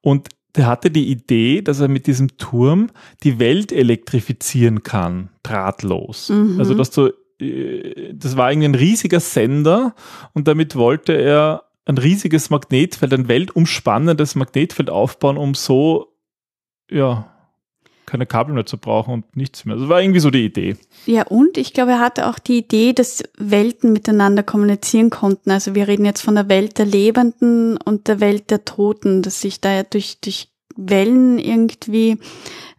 und 0.00 0.28
der 0.56 0.66
hatte 0.66 0.90
die 0.90 1.08
Idee, 1.08 1.62
dass 1.62 1.80
er 1.80 1.88
mit 1.88 2.06
diesem 2.06 2.36
Turm 2.36 2.90
die 3.22 3.38
Welt 3.38 3.70
elektrifizieren 3.70 4.82
kann, 4.82 5.30
drahtlos. 5.42 6.30
Mhm. 6.30 6.56
Also 6.58 6.74
dass 6.74 6.90
du, 6.90 7.12
äh, 7.40 8.12
das 8.12 8.36
war 8.36 8.50
irgendwie 8.50 8.68
ein 8.68 8.74
riesiger 8.74 9.20
Sender 9.20 9.94
und 10.32 10.48
damit 10.48 10.74
wollte 10.74 11.12
er 11.12 11.64
ein 11.84 11.96
riesiges 11.96 12.50
Magnetfeld, 12.50 13.14
ein 13.14 13.28
weltumspannendes 13.28 14.34
Magnetfeld 14.34 14.90
aufbauen, 14.90 15.38
um 15.38 15.54
so, 15.54 16.12
ja, 16.90 17.37
keine 18.08 18.26
Kabel 18.26 18.54
mehr 18.54 18.66
zu 18.66 18.78
brauchen 18.78 19.14
und 19.14 19.36
nichts 19.36 19.64
mehr. 19.64 19.76
Das 19.76 19.88
war 19.88 20.00
irgendwie 20.00 20.20
so 20.20 20.30
die 20.30 20.44
Idee. 20.44 20.76
Ja, 21.06 21.24
und 21.24 21.58
ich 21.58 21.72
glaube, 21.72 21.92
er 21.92 22.00
hatte 22.00 22.26
auch 22.26 22.38
die 22.38 22.58
Idee, 22.58 22.92
dass 22.92 23.22
Welten 23.36 23.92
miteinander 23.92 24.42
kommunizieren 24.42 25.10
konnten. 25.10 25.50
Also 25.50 25.74
wir 25.74 25.86
reden 25.86 26.04
jetzt 26.04 26.22
von 26.22 26.34
der 26.34 26.48
Welt 26.48 26.78
der 26.78 26.86
Lebenden 26.86 27.76
und 27.76 28.08
der 28.08 28.20
Welt 28.20 28.50
der 28.50 28.64
Toten, 28.64 29.22
dass 29.22 29.40
sich 29.40 29.60
da 29.60 29.72
ja 29.72 29.82
durch, 29.82 30.20
durch 30.20 30.48
Wellen 30.76 31.38
irgendwie 31.38 32.18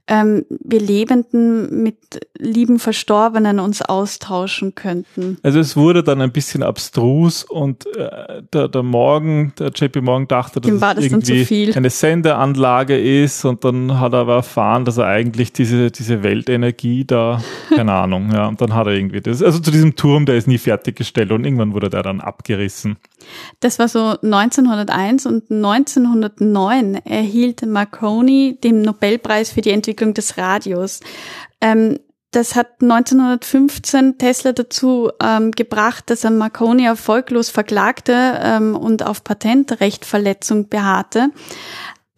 ähm, 0.10 0.46
wir 0.50 0.80
Lebenden 0.80 1.84
mit 1.84 1.98
lieben 2.38 2.80
Verstorbenen 2.80 3.60
uns 3.60 3.84
austauschen 3.84 4.74
könnten. 4.74 5.38
Also 5.44 5.60
es 5.60 5.78
wurde 5.78 6.04
dann 6.04 6.20
ein 6.20 6.32
bisschen 6.32 6.64
abstrus 6.64 7.44
und 7.44 7.86
äh, 7.96 8.42
der, 8.52 8.68
der 8.70 8.84
Morgan, 8.84 9.54
der 9.60 9.70
JP 9.70 10.02
Morgan 10.02 10.28
dachte, 10.28 10.60
dass 10.60 10.72
es 10.72 10.80
das 10.80 10.96
zu 10.96 11.34
irgendwie 11.34 11.74
eine 11.74 11.92
Sendeanlage 11.92 13.00
ist 13.00 13.46
und 13.46 13.64
dann 13.64 14.00
hat 14.00 14.14
er 14.14 14.20
aber 14.20 14.36
erfahren, 14.38 14.84
dass 14.84 14.98
er 14.98 15.06
eigentlich 15.06 15.54
diese, 15.54 15.92
diese 15.92 16.24
Weltenergie 16.24 17.06
da, 17.06 17.42
keine 17.76 17.94
Ahnung, 17.94 18.32
ja, 18.34 18.48
und 18.48 18.60
dann 18.62 18.74
hat 18.74 18.88
er 18.88 18.94
irgendwie 18.94 19.22
das, 19.22 19.44
also 19.44 19.60
zu 19.60 19.70
diesem 19.70 19.96
Turm, 19.96 20.26
der 20.26 20.38
ist 20.38 20.48
nie 20.48 20.58
fertiggestellt 20.58 21.32
und 21.32 21.46
irgendwann 21.46 21.74
wurde 21.74 21.90
der 21.90 22.02
dann 22.02 22.20
abgerissen. 22.20 22.98
Das 23.60 23.78
war 23.78 23.90
so 23.90 24.18
1901 24.24 25.26
und 25.28 25.52
1909 25.52 26.96
erhielt 27.06 27.66
Marconi 27.66 28.58
den 28.64 28.82
Nobelpreis 28.82 29.52
für 29.52 29.62
die 29.62 29.72
Entwicklung 29.72 29.99
des 30.14 30.38
Radios. 30.38 31.00
Ähm, 31.62 32.00
das 32.32 32.56
hat 32.56 32.82
1915 32.82 34.20
Tesla 34.20 34.52
dazu 34.52 35.10
ähm, 35.22 35.52
gebracht, 35.52 36.10
dass 36.12 36.24
er 36.24 36.32
Marconi 36.32 36.86
erfolglos 36.86 37.50
verklagte 37.50 38.40
ähm, 38.44 38.76
und 38.76 39.04
auf 39.04 39.24
Patentrechtverletzung 39.24 40.70
beharrte. 40.70 41.32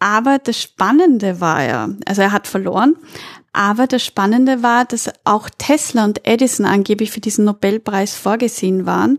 Aber 0.00 0.38
das 0.38 0.60
Spannende 0.60 1.40
war 1.40 1.62
ja, 1.62 1.88
also 2.04 2.22
er 2.22 2.32
hat 2.32 2.46
verloren, 2.46 2.96
aber 3.54 3.86
das 3.86 4.04
Spannende 4.04 4.62
war, 4.62 4.84
dass 4.84 5.10
auch 5.24 5.48
Tesla 5.50 6.04
und 6.04 6.26
Edison 6.26 6.66
angeblich 6.66 7.10
für 7.10 7.20
diesen 7.20 7.44
Nobelpreis 7.44 8.14
vorgesehen 8.14 8.86
waren. 8.86 9.18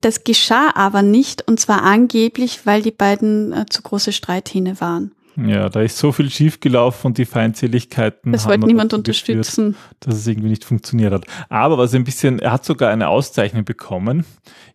Das 0.00 0.24
geschah 0.24 0.70
aber 0.74 1.02
nicht, 1.02 1.46
und 1.46 1.60
zwar 1.60 1.82
angeblich, 1.82 2.66
weil 2.66 2.82
die 2.82 2.92
beiden 2.92 3.52
äh, 3.52 3.66
zu 3.66 3.82
große 3.82 4.12
Streithähne 4.12 4.80
waren. 4.80 5.13
Ja, 5.36 5.68
da 5.68 5.80
ist 5.80 5.98
so 5.98 6.12
viel 6.12 6.30
schiefgelaufen 6.30 7.08
und 7.08 7.18
die 7.18 7.24
Feindseligkeiten. 7.24 8.32
Das 8.32 8.46
wollte 8.46 8.66
niemand 8.66 8.92
dazu 8.92 9.02
geführt, 9.02 9.38
unterstützen. 9.38 9.76
dass 10.00 10.14
es 10.14 10.26
irgendwie 10.26 10.48
nicht 10.48 10.64
funktioniert 10.64 11.12
hat. 11.12 11.26
Aber 11.48 11.76
was 11.76 11.92
ein 11.94 12.04
bisschen, 12.04 12.38
er 12.38 12.52
hat 12.52 12.64
sogar 12.64 12.90
eine 12.90 13.08
Auszeichnung 13.08 13.64
bekommen. 13.64 14.24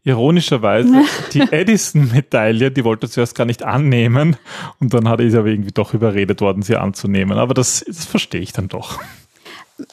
Ironischerweise, 0.04 1.04
die 1.34 1.42
Edison-Medaille, 1.52 2.72
die 2.72 2.84
wollte 2.84 3.08
er 3.08 3.10
zuerst 3.10 3.36
gar 3.36 3.46
nicht 3.46 3.64
annehmen 3.64 4.36
und 4.80 4.94
dann 4.94 5.08
hat 5.08 5.22
er 5.22 5.28
ist 5.28 5.36
aber 5.36 5.48
irgendwie 5.48 5.72
doch 5.72 5.94
überredet 5.94 6.42
worden, 6.42 6.62
sie 6.62 6.76
anzunehmen. 6.76 7.38
Aber 7.38 7.54
das, 7.54 7.84
das 7.88 8.06
verstehe 8.06 8.42
ich 8.42 8.52
dann 8.52 8.68
doch. 8.68 9.00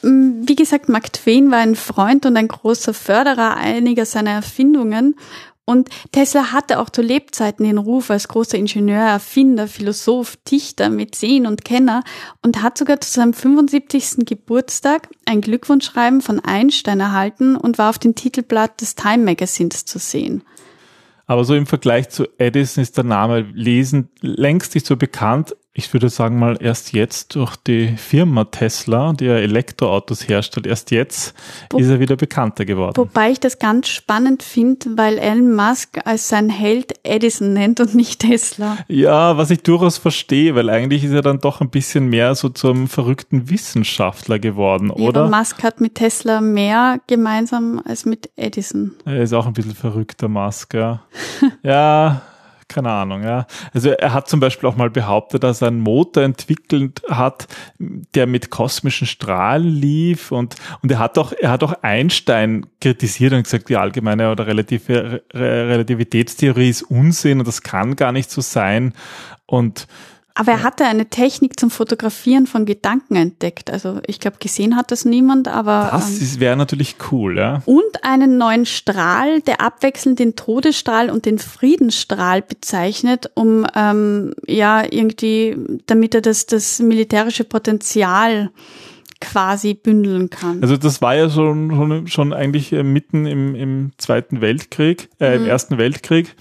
Wie 0.01 0.55
gesagt, 0.55 0.89
Mark 0.89 1.13
Twain 1.13 1.49
war 1.49 1.59
ein 1.59 1.75
Freund 1.75 2.25
und 2.25 2.35
ein 2.35 2.49
großer 2.49 2.93
Förderer 2.93 3.55
einiger 3.55 4.05
seiner 4.05 4.31
Erfindungen. 4.31 5.15
Und 5.69 5.89
Tesla 6.13 6.53
hatte 6.53 6.79
auch 6.79 6.89
zu 6.89 7.01
Lebzeiten 7.01 7.65
den 7.65 7.77
Ruf 7.77 8.09
als 8.09 8.29
großer 8.29 8.57
Ingenieur, 8.57 9.01
Erfinder, 9.01 9.67
Philosoph, 9.67 10.37
Dichter, 10.49 10.89
Mäzen 10.89 11.45
und 11.45 11.65
Kenner 11.65 12.03
und 12.41 12.63
hat 12.63 12.77
sogar 12.77 13.01
zu 13.01 13.11
seinem 13.11 13.33
75. 13.33 14.25
Geburtstag 14.25 15.09
ein 15.25 15.41
Glückwunschschreiben 15.41 16.21
von 16.21 16.39
Einstein 16.39 17.01
erhalten 17.01 17.57
und 17.57 17.77
war 17.77 17.89
auf 17.89 17.99
dem 17.99 18.15
Titelblatt 18.15 18.79
des 18.79 18.95
Time 18.95 19.25
Magazins 19.25 19.83
zu 19.83 19.99
sehen. 19.99 20.41
Aber 21.25 21.43
so 21.43 21.53
im 21.53 21.65
Vergleich 21.65 22.07
zu 22.07 22.27
Edison 22.37 22.81
ist 22.81 22.95
der 22.95 23.03
Name 23.03 23.41
Lesen 23.41 24.07
längst 24.21 24.73
nicht 24.73 24.87
so 24.87 24.95
bekannt. 24.95 25.53
Ich 25.79 25.93
würde 25.93 26.09
sagen 26.09 26.39
mal 26.39 26.57
erst 26.59 26.93
jetzt 26.93 27.35
durch 27.35 27.55
die 27.55 27.89
Firma 27.97 28.45
Tesla, 28.45 29.13
die 29.13 29.25
ja 29.25 29.35
Elektroautos 29.35 30.27
herstellt, 30.27 30.65
erst 30.65 30.89
jetzt 30.89 31.35
Wo- 31.69 31.77
ist 31.77 31.87
er 31.87 31.99
wieder 31.99 32.15
bekannter 32.15 32.65
geworden. 32.65 32.97
Wobei 32.97 33.29
ich 33.29 33.39
das 33.39 33.59
ganz 33.59 33.87
spannend 33.87 34.41
finde, 34.41 34.97
weil 34.97 35.19
Elon 35.19 35.53
Musk 35.55 35.99
als 36.03 36.29
sein 36.29 36.49
Held 36.49 36.95
Edison 37.03 37.53
nennt 37.53 37.79
und 37.79 37.93
nicht 37.93 38.21
Tesla. 38.21 38.79
Ja, 38.87 39.37
was 39.37 39.51
ich 39.51 39.61
durchaus 39.61 39.99
verstehe, 39.99 40.55
weil 40.55 40.71
eigentlich 40.71 41.03
ist 41.03 41.11
er 41.11 41.21
dann 41.21 41.41
doch 41.41 41.61
ein 41.61 41.69
bisschen 41.69 42.07
mehr 42.07 42.33
so 42.33 42.49
zum 42.49 42.87
verrückten 42.87 43.51
Wissenschaftler 43.51 44.39
geworden, 44.39 44.89
Elon 44.89 45.07
oder? 45.09 45.29
Musk 45.29 45.61
hat 45.61 45.79
mit 45.79 45.93
Tesla 45.93 46.41
mehr 46.41 46.99
gemeinsam 47.05 47.83
als 47.85 48.03
mit 48.03 48.31
Edison. 48.35 48.95
Er 49.05 49.21
ist 49.21 49.31
auch 49.33 49.45
ein 49.45 49.53
bisschen 49.53 49.75
verrückter 49.75 50.27
Musk, 50.27 50.73
ja. 50.73 51.01
ja, 51.61 52.23
keine 52.67 52.91
Ahnung, 52.91 53.23
ja. 53.23 53.47
Also 53.73 53.91
er 53.91 54.13
hat 54.13 54.27
zum 54.27 54.39
Beispiel 54.39 54.67
auch 54.67 54.75
mal 54.75 54.89
behauptet, 54.89 55.43
dass 55.43 55.61
er 55.61 55.69
einen 55.69 55.79
Motor 55.79 56.23
entwickelt 56.23 57.01
hat, 57.09 57.47
der 57.79 58.27
mit 58.27 58.49
kosmischen 58.49 59.07
Strahlen 59.07 59.67
lief 59.67 60.31
und, 60.31 60.55
und 60.81 60.91
er 60.91 60.99
hat 60.99 61.17
auch, 61.17 61.31
er 61.31 61.51
hat 61.51 61.63
auch 61.63 61.81
Einstein 61.81 62.65
kritisiert 62.81 63.33
und 63.33 63.43
gesagt, 63.43 63.69
die 63.69 63.77
allgemeine 63.77 64.31
oder 64.31 64.47
relative 64.47 65.23
Re 65.33 65.69
Relativitätstheorie 65.69 66.69
ist 66.69 66.83
Unsinn 66.83 67.39
und 67.39 67.47
das 67.47 67.61
kann 67.63 67.95
gar 67.95 68.11
nicht 68.11 68.29
so 68.29 68.41
sein 68.41 68.93
und 69.45 69.87
Aber 70.37 70.51
er 70.51 70.63
hatte 70.63 70.85
eine 70.85 71.07
Technik 71.07 71.59
zum 71.59 71.71
Fotografieren 71.71 72.45
von 72.45 72.65
Gedanken 72.65 73.15
entdeckt. 73.15 73.71
Also 73.71 73.99
ich 74.05 74.19
glaube, 74.19 74.37
gesehen 74.39 74.75
hat 74.75 74.91
das 74.91 75.03
niemand, 75.03 75.47
aber. 75.47 75.89
das 75.91 76.35
ähm, 76.35 76.39
wäre 76.39 76.55
natürlich 76.55 76.95
cool, 77.11 77.37
ja. 77.37 77.63
und 77.65 78.03
einen 78.03 78.37
neuen 78.37 78.67
Strahl, 78.67 79.41
der 79.41 79.61
abwechselnd 79.61 80.19
den 80.19 80.35
Todesstrahl 80.35 81.09
und 81.09 81.25
den 81.25 81.39
Friedensstrahl 81.39 82.43
bezeichnet, 82.43 83.31
um 83.33 83.65
ähm, 83.73 84.35
ja 84.45 84.83
irgendwie, 84.87 85.57
damit 85.87 86.13
er 86.13 86.21
das, 86.21 86.45
das 86.45 86.79
militärische 86.79 87.43
Potenzial 87.43 88.51
quasi 89.19 89.73
bündeln 89.73 90.29
kann. 90.29 90.61
Also 90.61 90.77
das 90.77 91.01
war 91.01 91.15
ja 91.15 91.29
schon, 91.31 91.71
schon, 91.71 92.07
schon 92.07 92.33
eigentlich 92.33 92.71
äh, 92.71 92.83
mitten 92.83 93.25
im, 93.25 93.55
im 93.55 93.91
Zweiten 93.97 94.41
Weltkrieg, 94.41 95.09
äh, 95.19 95.35
im 95.35 95.45
Ersten 95.47 95.79
Weltkrieg. 95.79 96.35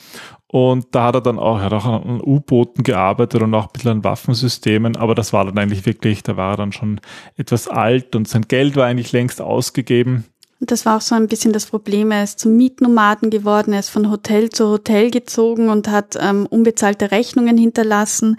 Und 0.57 0.87
da 0.93 1.09
hat 1.09 1.17
er 1.17 1.21
dann 1.21 1.39
auch, 1.39 1.59
er 1.59 1.65
hat 1.65 1.73
auch 1.75 1.85
an 1.85 2.23
U-Booten 2.25 2.83
gearbeitet 2.83 3.43
und 3.43 3.53
auch 3.53 3.67
ein 3.67 3.73
bisschen 3.75 3.91
an 3.91 4.05
Waffensystemen, 4.05 4.97
aber 4.97 5.15
das 5.15 5.35
war 5.35 5.45
dann 5.45 5.59
eigentlich 5.59 5.85
wirklich, 5.85 6.23
da 6.23 6.39
war 6.39 6.55
er 6.55 6.57
dann 6.57 6.73
schon 6.73 6.99
etwas 7.37 7.69
alt 7.69 8.17
und 8.17 8.27
sein 8.27 8.41
Geld 8.49 8.75
war 8.75 8.87
eigentlich 8.87 9.13
längst 9.13 9.43
ausgegeben. 9.43 10.25
Und 10.59 10.71
das 10.71 10.87
war 10.87 10.97
auch 10.97 11.03
so 11.03 11.15
ein 11.15 11.29
bisschen 11.29 11.53
das 11.53 11.67
Problem. 11.67 12.11
Er 12.11 12.25
ist 12.25 12.39
zum 12.39 12.57
Mietnomaden 12.57 13.29
geworden, 13.29 13.75
er 13.75 13.81
ist 13.81 13.91
von 13.91 14.11
Hotel 14.11 14.49
zu 14.49 14.69
Hotel 14.69 15.11
gezogen 15.11 15.69
und 15.69 15.89
hat 15.89 16.17
ähm, 16.19 16.47
unbezahlte 16.47 17.11
Rechnungen 17.11 17.59
hinterlassen. 17.59 18.39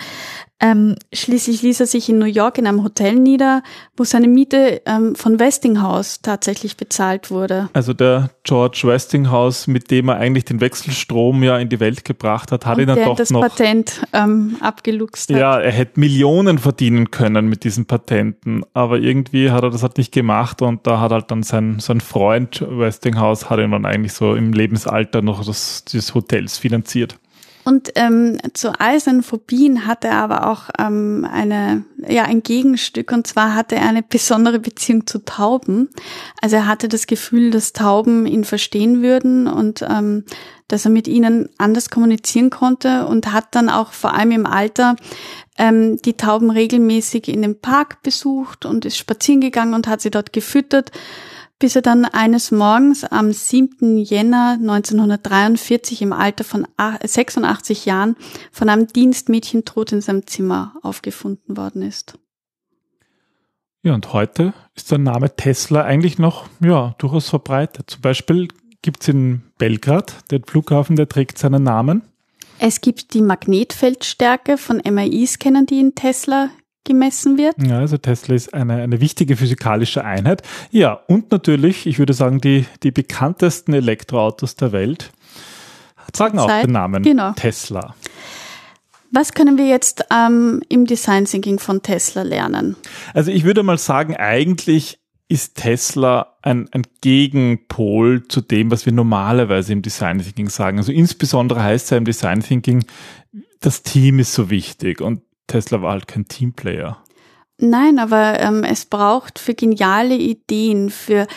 Ähm, 0.59 0.95
schließlich 1.13 1.61
ließ 1.61 1.81
er 1.81 1.85
sich 1.85 2.09
in 2.09 2.17
New 2.17 2.25
York 2.25 2.57
in 2.57 2.65
einem 2.65 2.83
Hotel 2.83 3.13
nieder, 3.15 3.61
wo 3.95 4.03
seine 4.03 4.27
Miete 4.27 4.81
ähm, 4.87 5.13
von 5.13 5.39
Westinghouse 5.39 6.23
tatsächlich 6.23 6.77
bezahlt 6.77 7.29
wurde. 7.29 7.69
Also 7.73 7.93
der 7.93 8.31
George 8.43 8.81
Westinghouse, 8.85 9.67
mit 9.67 9.91
dem 9.91 10.09
er 10.09 10.17
eigentlich 10.17 10.45
den 10.45 10.59
Wechselstrom 10.59 11.43
ja 11.43 11.59
in 11.59 11.69
die 11.69 11.79
Welt 11.79 12.05
gebracht 12.05 12.51
hat, 12.51 12.65
hat 12.65 12.79
ihn 12.79 12.87
dann 12.87 12.95
der 12.95 13.05
doch 13.05 13.15
das 13.15 13.29
noch 13.29 13.41
Patent 13.41 14.01
ähm, 14.13 14.57
abgeluchst 14.59 15.29
hat. 15.29 15.37
Ja, 15.37 15.59
er 15.59 15.71
hätte 15.71 15.99
Millionen 15.99 16.57
verdienen 16.57 17.11
können 17.11 17.47
mit 17.47 17.63
diesen 17.63 17.85
Patenten, 17.85 18.63
aber 18.73 18.97
irgendwie 18.97 19.51
hat 19.51 19.61
er 19.61 19.69
das 19.69 19.83
halt 19.83 19.99
nicht 19.99 20.11
gemacht 20.11 20.63
und 20.63 20.87
da 20.87 20.99
hat 20.99 21.11
halt 21.11 21.29
dann 21.29 21.43
sein, 21.43 21.77
sein 21.79 22.01
Freund 22.01 22.65
Westinghouse 22.67 23.51
hat 23.51 23.59
ihm 23.59 23.71
dann 23.71 23.85
eigentlich 23.85 24.13
so 24.13 24.33
im 24.33 24.53
Lebensalter 24.53 25.21
noch 25.21 25.45
das, 25.45 25.85
des 25.85 26.15
Hotels 26.15 26.57
finanziert. 26.57 27.19
Und 27.67 27.91
ähm, 27.95 28.37
zu 28.53 28.79
all 28.79 28.97
seinen 28.97 29.23
Phobien 29.23 29.85
hatte 29.85 30.07
er 30.07 30.19
aber 30.19 30.49
auch 30.49 30.69
ähm, 30.79 31.27
eine, 31.29 31.83
ja, 32.07 32.23
ein 32.23 32.41
Gegenstück 32.41 33.11
und 33.11 33.27
zwar 33.27 33.55
hatte 33.55 33.75
er 33.75 33.89
eine 33.89 34.03
besondere 34.03 34.59
Beziehung 34.59 35.05
zu 35.05 35.25
Tauben. 35.25 35.89
Also 36.41 36.55
er 36.55 36.65
hatte 36.65 36.87
das 36.87 37.07
Gefühl, 37.07 37.51
dass 37.51 37.73
Tauben 37.73 38.25
ihn 38.25 38.45
verstehen 38.45 39.01
würden 39.01 39.47
und 39.47 39.81
ähm, 39.81 40.23
dass 40.69 40.85
er 40.85 40.91
mit 40.91 41.09
ihnen 41.09 41.49
anders 41.57 41.89
kommunizieren 41.89 42.51
konnte 42.51 43.05
und 43.05 43.33
hat 43.33 43.47
dann 43.51 43.67
auch 43.67 43.91
vor 43.91 44.13
allem 44.13 44.31
im 44.31 44.45
Alter 44.45 44.95
ähm, 45.57 45.97
die 45.97 46.15
Tauben 46.15 46.49
regelmäßig 46.49 47.27
in 47.27 47.41
den 47.41 47.59
Park 47.59 48.01
besucht 48.01 48.65
und 48.65 48.85
ist 48.85 48.95
spazieren 48.97 49.41
gegangen 49.41 49.73
und 49.73 49.89
hat 49.89 49.99
sie 49.99 50.09
dort 50.09 50.31
gefüttert 50.31 50.93
bis 51.59 51.75
er 51.75 51.81
dann 51.81 52.05
eines 52.05 52.51
Morgens 52.51 53.03
am 53.03 53.31
7. 53.31 53.97
Jänner 53.97 54.57
1943 54.59 56.01
im 56.01 56.13
Alter 56.13 56.43
von 56.43 56.67
ach- 56.77 56.99
86 57.03 57.85
Jahren 57.85 58.15
von 58.51 58.69
einem 58.69 58.87
Dienstmädchen 58.87 59.65
tot 59.65 59.91
in 59.91 60.01
seinem 60.01 60.27
Zimmer 60.27 60.75
aufgefunden 60.83 61.57
worden 61.57 61.81
ist. 61.81 62.17
Ja, 63.83 63.93
und 63.93 64.13
heute 64.13 64.53
ist 64.75 64.91
der 64.91 64.97
Name 64.97 65.35
Tesla 65.35 65.83
eigentlich 65.83 66.19
noch 66.19 66.47
ja, 66.59 66.95
durchaus 66.97 67.29
verbreitet. 67.29 67.89
Zum 67.89 68.01
Beispiel 68.01 68.49
gibt's 68.81 69.07
in 69.07 69.43
Belgrad 69.57 70.29
den 70.31 70.43
Flughafen, 70.43 70.95
der 70.95 71.07
trägt 71.09 71.37
seinen 71.37 71.63
Namen. 71.63 72.01
Es 72.59 72.81
gibt 72.81 73.13
die 73.13 73.21
Magnetfeldstärke 73.21 74.57
von 74.57 74.77
MRI-Scannern, 74.77 75.67
die 75.67 75.79
in 75.79 75.95
Tesla 75.95 76.49
gemessen 76.87 77.37
wird. 77.37 77.55
Ja, 77.63 77.79
also 77.79 77.97
Tesla 77.97 78.33
ist 78.33 78.53
eine, 78.53 78.81
eine 78.81 78.99
wichtige 79.01 79.35
physikalische 79.35 80.03
Einheit. 80.03 80.41
Ja, 80.71 80.93
und 81.07 81.31
natürlich, 81.31 81.85
ich 81.85 81.99
würde 81.99 82.13
sagen, 82.13 82.41
die, 82.41 82.65
die 82.81 82.91
bekanntesten 82.91 83.73
Elektroautos 83.73 84.55
der 84.55 84.71
Welt 84.71 85.11
tragen 86.13 86.39
auch 86.39 86.61
den 86.61 86.71
Namen 86.71 87.03
genau. 87.03 87.33
Tesla. 87.33 87.95
Was 89.11 89.33
können 89.33 89.57
wir 89.57 89.67
jetzt 89.67 90.05
ähm, 90.11 90.61
im 90.69 90.85
Design 90.85 91.25
Thinking 91.25 91.59
von 91.59 91.81
Tesla 91.81 92.23
lernen? 92.23 92.75
Also 93.13 93.31
ich 93.31 93.43
würde 93.43 93.63
mal 93.63 93.77
sagen, 93.77 94.15
eigentlich 94.15 94.99
ist 95.29 95.55
Tesla 95.55 96.37
ein, 96.41 96.69
ein 96.71 96.83
Gegenpol 97.01 98.27
zu 98.27 98.41
dem, 98.41 98.71
was 98.71 98.85
wir 98.85 98.93
normalerweise 98.93 99.73
im 99.73 99.81
Design 99.81 100.19
Thinking 100.19 100.49
sagen. 100.49 100.77
Also 100.77 100.91
insbesondere 100.91 101.63
heißt 101.63 101.85
es 101.85 101.89
ja 101.91 101.97
im 101.97 102.05
Design 102.05 102.41
Thinking, 102.41 102.85
das 103.59 103.83
Team 103.83 104.19
ist 104.19 104.33
so 104.33 104.49
wichtig 104.49 105.01
und 105.01 105.21
Tesla 105.47 105.81
war 105.81 105.93
halt 105.93 106.07
kein 106.07 106.27
Teamplayer. 106.27 107.03
Nein, 107.59 107.97
aber 107.97 108.39
ähm, 108.39 108.63
es 108.63 108.85
braucht 108.85 109.39
für 109.39 109.55
geniale 109.55 110.15
Ideen, 110.15 110.89
für 110.89 111.27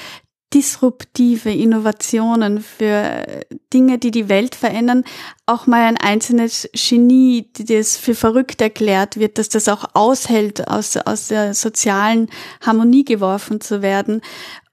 disruptive 0.53 1.53
Innovationen, 1.53 2.61
für 2.61 3.25
Dinge, 3.73 3.99
die 3.99 4.11
die 4.11 4.29
Welt 4.29 4.57
verändern, 4.57 5.05
auch 5.47 5.69
mal 5.69 5.83
ein 5.87 5.97
einzelnes 5.97 6.69
Genie, 6.75 7.49
das 7.57 7.97
für 7.97 8.15
verrückt 8.15 8.61
erklärt 8.61 9.17
wird, 9.17 9.39
dass 9.39 9.49
das 9.49 9.69
auch 9.69 9.85
aushält, 9.95 10.67
aus, 10.67 10.97
aus 10.97 11.29
der 11.29 11.55
sozialen 11.55 12.29
Harmonie 12.61 13.05
geworfen 13.05 13.61
zu 13.61 13.81
werden 13.81 14.23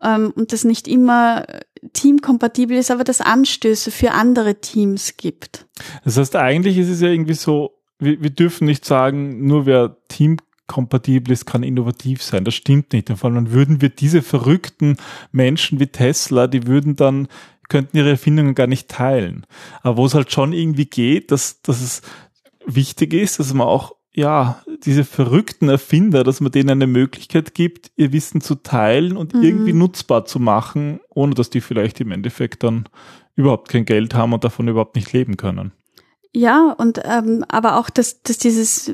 ähm, 0.01 0.33
und 0.35 0.51
das 0.51 0.63
nicht 0.63 0.87
immer 0.87 1.45
teamkompatibel 1.93 2.75
ist, 2.75 2.89
aber 2.89 3.03
das 3.03 3.21
Anstöße 3.21 3.91
für 3.91 4.13
andere 4.13 4.55
Teams 4.55 5.15
gibt. 5.15 5.67
Das 6.03 6.17
heißt, 6.17 6.35
eigentlich 6.35 6.77
ist 6.79 6.89
es 6.89 7.01
ja 7.01 7.09
irgendwie 7.09 7.35
so, 7.35 7.76
wir, 7.99 8.21
wir 8.21 8.29
dürfen 8.29 8.65
nicht 8.65 8.85
sagen, 8.85 9.45
nur 9.45 9.65
wer 9.65 9.97
Team 10.07 10.37
kompatibel 10.67 11.31
ist, 11.31 11.45
kann 11.45 11.63
innovativ 11.63 12.21
sein. 12.21 12.43
Das 12.43 12.53
stimmt 12.53 12.93
nicht. 12.93 13.09
Vor 13.09 13.31
allem 13.31 13.51
würden 13.51 13.81
wir 13.81 13.89
diese 13.89 14.21
verrückten 14.21 14.97
Menschen 15.31 15.79
wie 15.79 15.87
Tesla, 15.87 16.47
die 16.47 16.67
würden 16.67 16.95
dann, 16.95 17.27
könnten 17.69 17.97
ihre 17.97 18.09
Erfindungen 18.09 18.55
gar 18.55 18.67
nicht 18.67 18.89
teilen. 18.89 19.45
Aber 19.81 19.97
wo 19.97 20.05
es 20.05 20.13
halt 20.13 20.31
schon 20.31 20.53
irgendwie 20.53 20.85
geht, 20.85 21.31
dass, 21.31 21.61
dass 21.61 21.81
es 21.81 22.01
wichtig 22.65 23.13
ist, 23.13 23.39
dass 23.39 23.53
man 23.53 23.67
auch 23.67 23.95
ja, 24.13 24.63
diese 24.83 25.03
verrückten 25.03 25.69
Erfinder, 25.69 26.23
dass 26.23 26.41
man 26.41 26.51
denen 26.51 26.71
eine 26.71 26.87
Möglichkeit 26.87 27.53
gibt, 27.53 27.91
ihr 27.97 28.11
Wissen 28.13 28.41
zu 28.41 28.55
teilen 28.55 29.15
und 29.15 29.35
mhm. 29.35 29.43
irgendwie 29.43 29.73
nutzbar 29.73 30.25
zu 30.25 30.39
machen, 30.39 30.99
ohne 31.09 31.35
dass 31.35 31.51
die 31.51 31.61
vielleicht 31.61 32.01
im 32.01 32.11
Endeffekt 32.11 32.63
dann 32.63 32.89
überhaupt 33.35 33.69
kein 33.69 33.85
Geld 33.85 34.15
haben 34.15 34.33
und 34.33 34.43
davon 34.43 34.67
überhaupt 34.67 34.95
nicht 34.95 35.13
leben 35.13 35.37
können. 35.37 35.71
Ja, 36.37 36.75
und 36.77 37.01
ähm, 37.03 37.43
aber 37.47 37.77
auch, 37.77 37.89
dass, 37.89 38.21
dass 38.21 38.37
dieses 38.37 38.93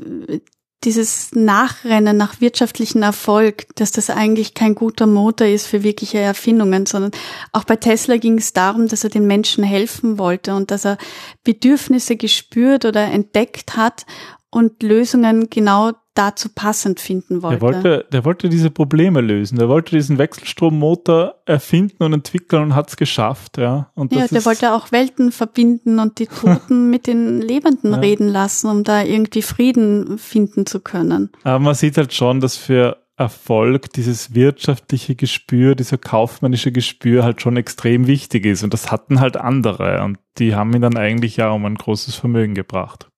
dieses 0.85 1.33
Nachrennen 1.33 2.15
nach 2.15 2.39
wirtschaftlichen 2.39 3.03
Erfolg, 3.03 3.67
dass 3.75 3.91
das 3.91 4.09
eigentlich 4.09 4.53
kein 4.53 4.75
guter 4.75 5.07
Motor 5.07 5.47
ist 5.47 5.67
für 5.67 5.83
wirkliche 5.83 6.19
Erfindungen, 6.19 6.85
sondern 6.85 7.11
auch 7.51 7.65
bei 7.65 7.75
Tesla 7.75 8.15
ging 8.15 8.37
es 8.37 8.53
darum, 8.53 8.87
dass 8.87 9.03
er 9.03 9.09
den 9.09 9.27
Menschen 9.27 9.63
helfen 9.63 10.17
wollte 10.17 10.55
und 10.55 10.71
dass 10.71 10.85
er 10.85 10.97
Bedürfnisse 11.43 12.15
gespürt 12.15 12.85
oder 12.85 13.03
entdeckt 13.11 13.75
hat 13.75 14.05
und 14.49 14.81
Lösungen 14.81 15.49
genau 15.49 15.91
dazu 16.13 16.49
passend 16.53 16.99
finden 16.99 17.41
wollte. 17.41 17.59
Der 17.59 17.61
wollte, 17.61 18.05
der 18.11 18.25
wollte 18.25 18.49
diese 18.49 18.69
Probleme 18.69 19.21
lösen. 19.21 19.57
Der 19.57 19.67
wollte 19.67 19.95
diesen 19.95 20.17
Wechselstrommotor 20.17 21.35
erfinden 21.45 22.03
und 22.03 22.13
entwickeln 22.13 22.63
und 22.63 22.75
hat 22.75 22.89
es 22.89 22.97
geschafft. 22.97 23.57
Ja, 23.57 23.91
und 23.95 24.13
ja 24.13 24.27
der 24.27 24.45
wollte 24.45 24.73
auch 24.73 24.91
Welten 24.91 25.31
verbinden 25.31 25.99
und 25.99 26.19
die 26.19 26.27
Toten 26.27 26.89
mit 26.91 27.07
den 27.07 27.41
Lebenden 27.41 27.93
ja. 27.93 27.99
reden 27.99 28.27
lassen, 28.27 28.69
um 28.69 28.83
da 28.83 29.03
irgendwie 29.03 29.41
Frieden 29.41 30.17
finden 30.17 30.65
zu 30.65 30.79
können. 30.79 31.31
Aber 31.43 31.59
man 31.59 31.75
sieht 31.75 31.97
halt 31.97 32.13
schon, 32.13 32.39
dass 32.39 32.57
für 32.57 32.97
Erfolg 33.15 33.93
dieses 33.93 34.33
wirtschaftliche 34.33 35.15
Gespür, 35.15 35.75
dieser 35.75 35.97
kaufmännische 35.97 36.71
Gespür 36.71 37.23
halt 37.23 37.41
schon 37.41 37.57
extrem 37.57 38.07
wichtig 38.07 38.45
ist. 38.45 38.63
Und 38.63 38.73
das 38.73 38.91
hatten 38.91 39.19
halt 39.19 39.37
andere. 39.37 40.03
Und 40.03 40.17
die 40.39 40.55
haben 40.55 40.73
ihn 40.73 40.81
dann 40.81 40.97
eigentlich 40.97 41.37
ja 41.37 41.51
um 41.51 41.65
ein 41.65 41.75
großes 41.75 42.15
Vermögen 42.15 42.55
gebracht. 42.55 43.09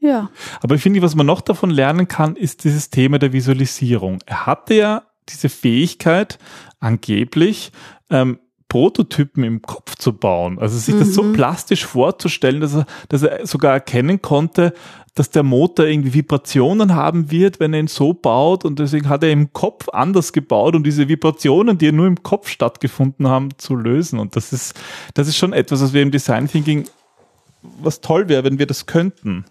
Ja. 0.00 0.30
Aber 0.60 0.74
ich 0.74 0.82
finde, 0.82 1.02
was 1.02 1.14
man 1.14 1.26
noch 1.26 1.40
davon 1.40 1.70
lernen 1.70 2.08
kann, 2.08 2.36
ist 2.36 2.64
dieses 2.64 2.90
Thema 2.90 3.18
der 3.18 3.32
Visualisierung. 3.32 4.20
Er 4.26 4.46
hatte 4.46 4.74
ja 4.74 5.02
diese 5.28 5.48
Fähigkeit, 5.48 6.38
angeblich, 6.80 7.72
ähm, 8.10 8.38
Prototypen 8.68 9.44
im 9.44 9.62
Kopf 9.62 9.96
zu 9.96 10.12
bauen. 10.12 10.58
Also 10.58 10.76
sich 10.78 10.94
mhm. 10.94 10.98
das 11.00 11.14
so 11.14 11.22
mhm. 11.22 11.32
plastisch 11.32 11.86
vorzustellen, 11.86 12.60
dass 12.60 12.74
er, 12.74 12.86
dass 13.08 13.22
er 13.22 13.46
sogar 13.46 13.72
erkennen 13.72 14.20
konnte, 14.20 14.74
dass 15.14 15.30
der 15.30 15.42
Motor 15.42 15.86
irgendwie 15.86 16.14
Vibrationen 16.14 16.94
haben 16.94 17.30
wird, 17.30 17.60
wenn 17.60 17.72
er 17.72 17.80
ihn 17.80 17.88
so 17.88 18.12
baut. 18.12 18.66
Und 18.66 18.78
deswegen 18.78 19.08
hat 19.08 19.22
er 19.22 19.32
im 19.32 19.52
Kopf 19.54 19.88
anders 19.88 20.32
gebaut, 20.34 20.76
um 20.76 20.84
diese 20.84 21.08
Vibrationen, 21.08 21.78
die 21.78 21.86
ja 21.86 21.92
nur 21.92 22.06
im 22.06 22.22
Kopf 22.22 22.48
stattgefunden 22.48 23.26
haben, 23.26 23.56
zu 23.56 23.74
lösen. 23.74 24.18
Und 24.18 24.36
das 24.36 24.52
ist, 24.52 24.78
das 25.14 25.28
ist 25.28 25.36
schon 25.36 25.54
etwas, 25.54 25.82
was 25.82 25.94
wir 25.94 26.02
im 26.02 26.10
Design 26.10 26.46
Thinking, 26.46 26.84
was 27.80 28.02
toll 28.02 28.28
wäre, 28.28 28.44
wenn 28.44 28.58
wir 28.58 28.66
das 28.66 28.84
könnten. 28.84 29.46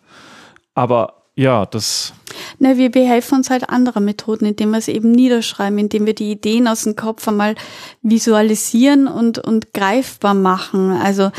Aber 0.77 1.23
ja, 1.33 1.65
das. 1.65 2.13
Na, 2.59 2.77
wir 2.77 2.91
behelfen 2.91 3.39
uns 3.39 3.49
halt 3.49 3.67
anderer 3.67 3.99
Methoden, 3.99 4.45
indem 4.45 4.69
wir 4.69 4.77
es 4.77 4.87
eben 4.87 5.11
niederschreiben, 5.11 5.79
indem 5.79 6.05
wir 6.05 6.13
die 6.13 6.29
Ideen 6.29 6.67
aus 6.67 6.83
dem 6.83 6.95
Kopf 6.95 7.27
einmal 7.27 7.55
visualisieren 8.03 9.07
und, 9.07 9.39
und 9.39 9.73
greifbar 9.73 10.35
machen. 10.35 10.91
Also 10.91 11.31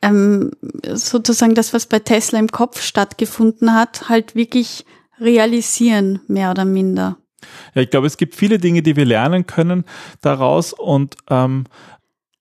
ähm, 0.00 0.52
sozusagen 0.82 1.54
das, 1.54 1.74
was 1.74 1.84
bei 1.84 1.98
Tesla 1.98 2.38
im 2.38 2.48
Kopf 2.48 2.80
stattgefunden 2.80 3.74
hat, 3.74 4.08
halt 4.08 4.34
wirklich 4.34 4.86
realisieren, 5.20 6.20
mehr 6.26 6.50
oder 6.50 6.64
minder. 6.64 7.18
Ja, 7.74 7.82
ich 7.82 7.90
glaube, 7.90 8.06
es 8.06 8.16
gibt 8.16 8.34
viele 8.34 8.58
Dinge, 8.58 8.80
die 8.80 8.96
wir 8.96 9.04
lernen 9.04 9.46
können 9.46 9.84
daraus 10.22 10.72
und 10.72 11.16
ähm, 11.28 11.64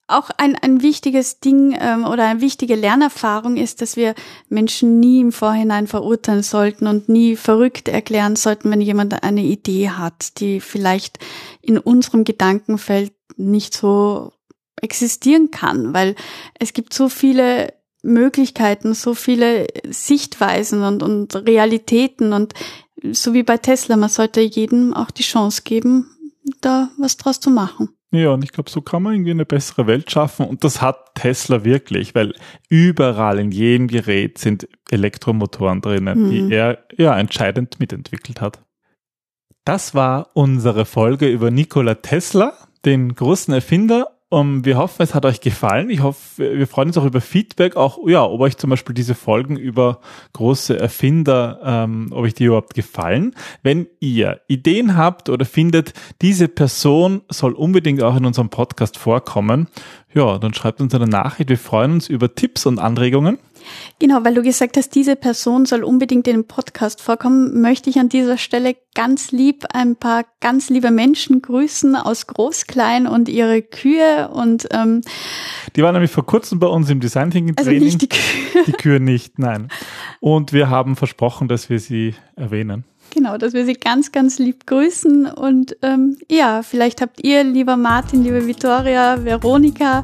auch 0.08 0.30
ein, 0.38 0.56
ein 0.56 0.82
wichtiges 0.82 1.40
Ding 1.40 1.76
ähm, 1.80 2.06
oder 2.06 2.26
eine 2.26 2.42
wichtige 2.42 2.76
Lernerfahrung 2.76 3.58
ist, 3.58 3.82
dass 3.82 3.96
wir 3.96 4.14
Menschen 4.50 5.00
nie 5.00 5.22
im 5.22 5.32
Vorhinein 5.32 5.88
verurteilen 5.88 6.44
sollten 6.44 6.88
und 6.88 7.10
nie 7.10 7.36
verrückt 7.36 7.88
erklären 7.88 8.36
sollten, 8.36 8.70
wenn 8.70 8.82
jemand 8.82 9.24
eine 9.24 9.44
Idee 9.44 9.90
hat, 9.90 10.40
die 10.40 10.62
vielleicht 10.62 11.18
in 11.62 11.80
unserem 11.80 12.24
Gedankenfeld 12.24 13.14
nicht 13.38 13.74
so 13.74 14.32
existieren 14.82 15.50
kann, 15.50 15.94
weil 15.94 16.16
es 16.60 16.74
gibt 16.74 16.94
so 16.94 17.10
viele 17.10 17.74
Möglichkeiten, 18.04 18.94
so 18.94 19.16
viele 19.16 19.66
Sichtweisen 19.90 20.84
und, 20.84 21.02
und 21.02 21.36
Realitäten 21.36 22.34
und 22.34 22.54
so 23.12 23.34
wie 23.34 23.44
bei 23.44 23.58
Tesla, 23.58 23.98
man 23.98 24.10
sollte 24.10 24.42
jedem 24.42 24.94
auch 24.94 25.12
die 25.12 25.24
Chance 25.24 25.64
geben, 25.64 26.12
da 26.62 26.92
was 26.98 27.18
draus 27.18 27.40
zu 27.40 27.50
machen. 27.50 27.95
Ja, 28.16 28.30
und 28.30 28.44
ich 28.44 28.52
glaube, 28.52 28.70
so 28.70 28.82
kann 28.82 29.04
man 29.04 29.14
irgendwie 29.14 29.32
eine 29.32 29.46
bessere 29.46 29.88
Welt 29.88 30.10
schaffen. 30.10 30.46
Und 30.46 30.64
das 30.64 30.82
hat 30.82 31.16
Tesla 31.16 31.64
wirklich, 31.66 32.16
weil 32.16 32.34
überall 32.70 33.40
in 33.40 33.52
jedem 33.52 33.88
Gerät 33.88 34.38
sind 34.38 34.68
Elektromotoren 34.90 35.82
drinnen, 35.82 36.24
mhm. 36.24 36.30
die 36.30 36.54
er 36.54 36.86
ja 36.98 37.18
entscheidend 37.18 37.80
mitentwickelt 37.80 38.42
hat. 38.42 38.62
Das 39.66 39.96
war 39.96 40.30
unsere 40.34 40.86
Folge 40.86 41.28
über 41.28 41.52
Nikola 41.52 41.96
Tesla, 41.96 42.54
den 42.86 43.16
großen 43.16 43.54
Erfinder 43.54 44.15
um, 44.30 44.66
wir 44.66 44.78
hoffen, 44.78 45.04
es 45.04 45.14
hat 45.14 45.26
euch 45.26 45.40
gefallen. 45.40 45.90
Ich 45.90 46.02
hoffe, 46.02 46.58
wir 46.58 46.68
freuen 46.68 46.90
uns 46.90 46.98
auch 46.98 47.06
über 47.06 47.22
Feedback, 47.22 47.76
auch 47.76 48.00
ja, 48.08 48.24
ob 48.24 48.42
euch 48.42 48.58
zum 48.58 48.72
Beispiel 48.72 48.96
diese 48.96 49.14
Folgen 49.14 49.56
über 49.56 50.00
große 50.34 50.80
Erfinder, 50.80 51.60
ähm, 51.64 52.08
ob 52.12 52.24
euch 52.24 52.34
die 52.34 52.46
überhaupt 52.46 52.74
gefallen. 52.74 53.36
Wenn 53.62 53.88
ihr 54.00 54.42
Ideen 54.48 54.98
habt 54.98 55.30
oder 55.30 55.46
findet, 55.46 55.94
diese 56.24 56.48
Person 56.48 57.22
soll 57.30 57.54
unbedingt 57.54 58.02
auch 58.02 58.16
in 58.16 58.26
unserem 58.26 58.50
Podcast 58.50 58.98
vorkommen, 58.98 59.68
ja, 60.14 60.40
dann 60.40 60.54
schreibt 60.54 60.82
uns 60.82 60.96
eine 60.96 61.08
Nachricht. 61.08 61.50
Wir 61.50 61.60
freuen 61.60 61.94
uns 61.94 62.10
über 62.10 62.34
Tipps 62.34 62.66
und 62.66 62.80
Anregungen. 62.80 63.38
Genau, 64.00 64.24
weil 64.24 64.34
du 64.34 64.42
gesagt 64.42 64.78
hast, 64.78 64.96
diese 64.96 65.16
Person 65.16 65.66
soll 65.66 65.84
unbedingt 65.84 66.28
in 66.28 66.38
den 66.38 66.48
Podcast 66.48 67.02
vorkommen, 67.02 67.62
möchte 67.62 67.90
ich 67.90 68.00
an 68.00 68.10
dieser 68.10 68.38
Stelle 68.38 68.76
ganz 68.94 69.32
lieb 69.32 69.66
ein 69.74 69.96
paar 69.96 70.26
ganz 70.40 70.70
liebe 70.70 70.92
Menschen 70.92 71.42
grüßen 71.42 71.96
aus 71.96 72.28
Groß-Klein 72.28 73.08
und 73.08 73.30
ihre 73.30 73.62
Kühe 73.62 74.30
und 74.30 74.68
ähm, 74.72 75.02
die 75.76 75.84
waren 75.84 75.94
nämlich 75.94 76.12
vor 76.12 76.26
kurzem 76.26 76.60
bei 76.60 76.68
uns 76.68 76.90
im 76.90 77.00
Design 77.00 77.32
Thinking 77.32 77.56
Training. 77.56 77.74
Also 77.74 77.86
nicht 77.86 78.02
die 78.02 78.10
Kühe. 78.10 78.64
Die 78.68 78.72
Kühe 78.72 79.00
nicht, 79.00 79.40
nein. 79.40 79.68
Und 80.20 80.54
wir 80.54 80.70
haben 80.70 80.96
versprochen, 80.96 81.48
dass 81.48 81.70
wir 81.70 81.80
sie 81.80 82.16
erwähnen. 82.36 82.86
Genau, 83.16 83.38
dass 83.38 83.54
wir 83.54 83.66
Sie 83.66 83.76
ganz, 83.76 84.12
ganz 84.12 84.40
lieb 84.40 84.68
grüßen. 84.68 85.26
Und 85.28 85.78
ähm, 85.82 86.18
ja, 86.30 86.64
vielleicht 86.64 87.00
habt 87.02 87.24
ihr, 87.24 87.46
lieber 87.46 87.78
Martin, 87.78 88.24
liebe 88.24 88.46
Vittoria, 88.46 89.24
Veronika 89.24 90.04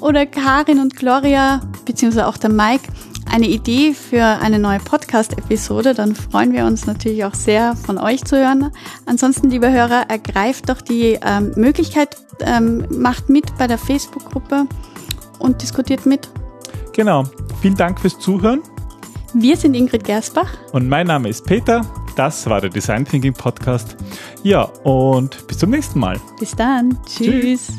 oder 0.00 0.26
Karin 0.26 0.80
und 0.80 0.96
Gloria, 0.96 1.60
beziehungsweise 1.84 2.26
auch 2.26 2.36
der 2.36 2.50
Mike, 2.50 2.88
eine 3.30 3.46
Idee 3.46 3.94
für 3.94 4.24
eine 4.24 4.58
neue 4.58 4.80
Podcast-Episode, 4.80 5.94
dann 5.94 6.16
freuen 6.16 6.52
wir 6.52 6.66
uns 6.66 6.84
natürlich 6.84 7.24
auch 7.24 7.34
sehr, 7.34 7.76
von 7.76 7.96
euch 7.96 8.24
zu 8.24 8.36
hören. 8.36 8.72
Ansonsten, 9.06 9.48
liebe 9.48 9.70
Hörer, 9.70 10.10
ergreift 10.10 10.68
doch 10.68 10.82
die 10.82 11.20
ähm, 11.24 11.52
Möglichkeit, 11.54 12.16
ähm, 12.40 12.84
macht 12.90 13.28
mit 13.28 13.56
bei 13.56 13.68
der 13.68 13.78
Facebook-Gruppe 13.78 14.66
und 15.38 15.62
diskutiert 15.62 16.06
mit. 16.06 16.28
Genau. 16.92 17.22
Vielen 17.60 17.76
Dank 17.76 18.00
fürs 18.00 18.18
Zuhören. 18.18 18.62
Wir 19.32 19.56
sind 19.56 19.74
Ingrid 19.74 20.02
Gersbach. 20.02 20.50
Und 20.72 20.88
mein 20.88 21.06
Name 21.06 21.28
ist 21.28 21.46
Peter. 21.46 21.86
Das 22.16 22.46
war 22.46 22.60
der 22.60 22.70
Design 22.70 23.04
Thinking 23.04 23.32
Podcast. 23.32 23.96
Ja, 24.42 24.64
und 24.84 25.46
bis 25.46 25.58
zum 25.58 25.70
nächsten 25.70 25.98
Mal. 25.98 26.20
Bis 26.38 26.54
dann. 26.54 26.98
Tschüss. 27.06 27.68
Tschüss. 27.68 27.72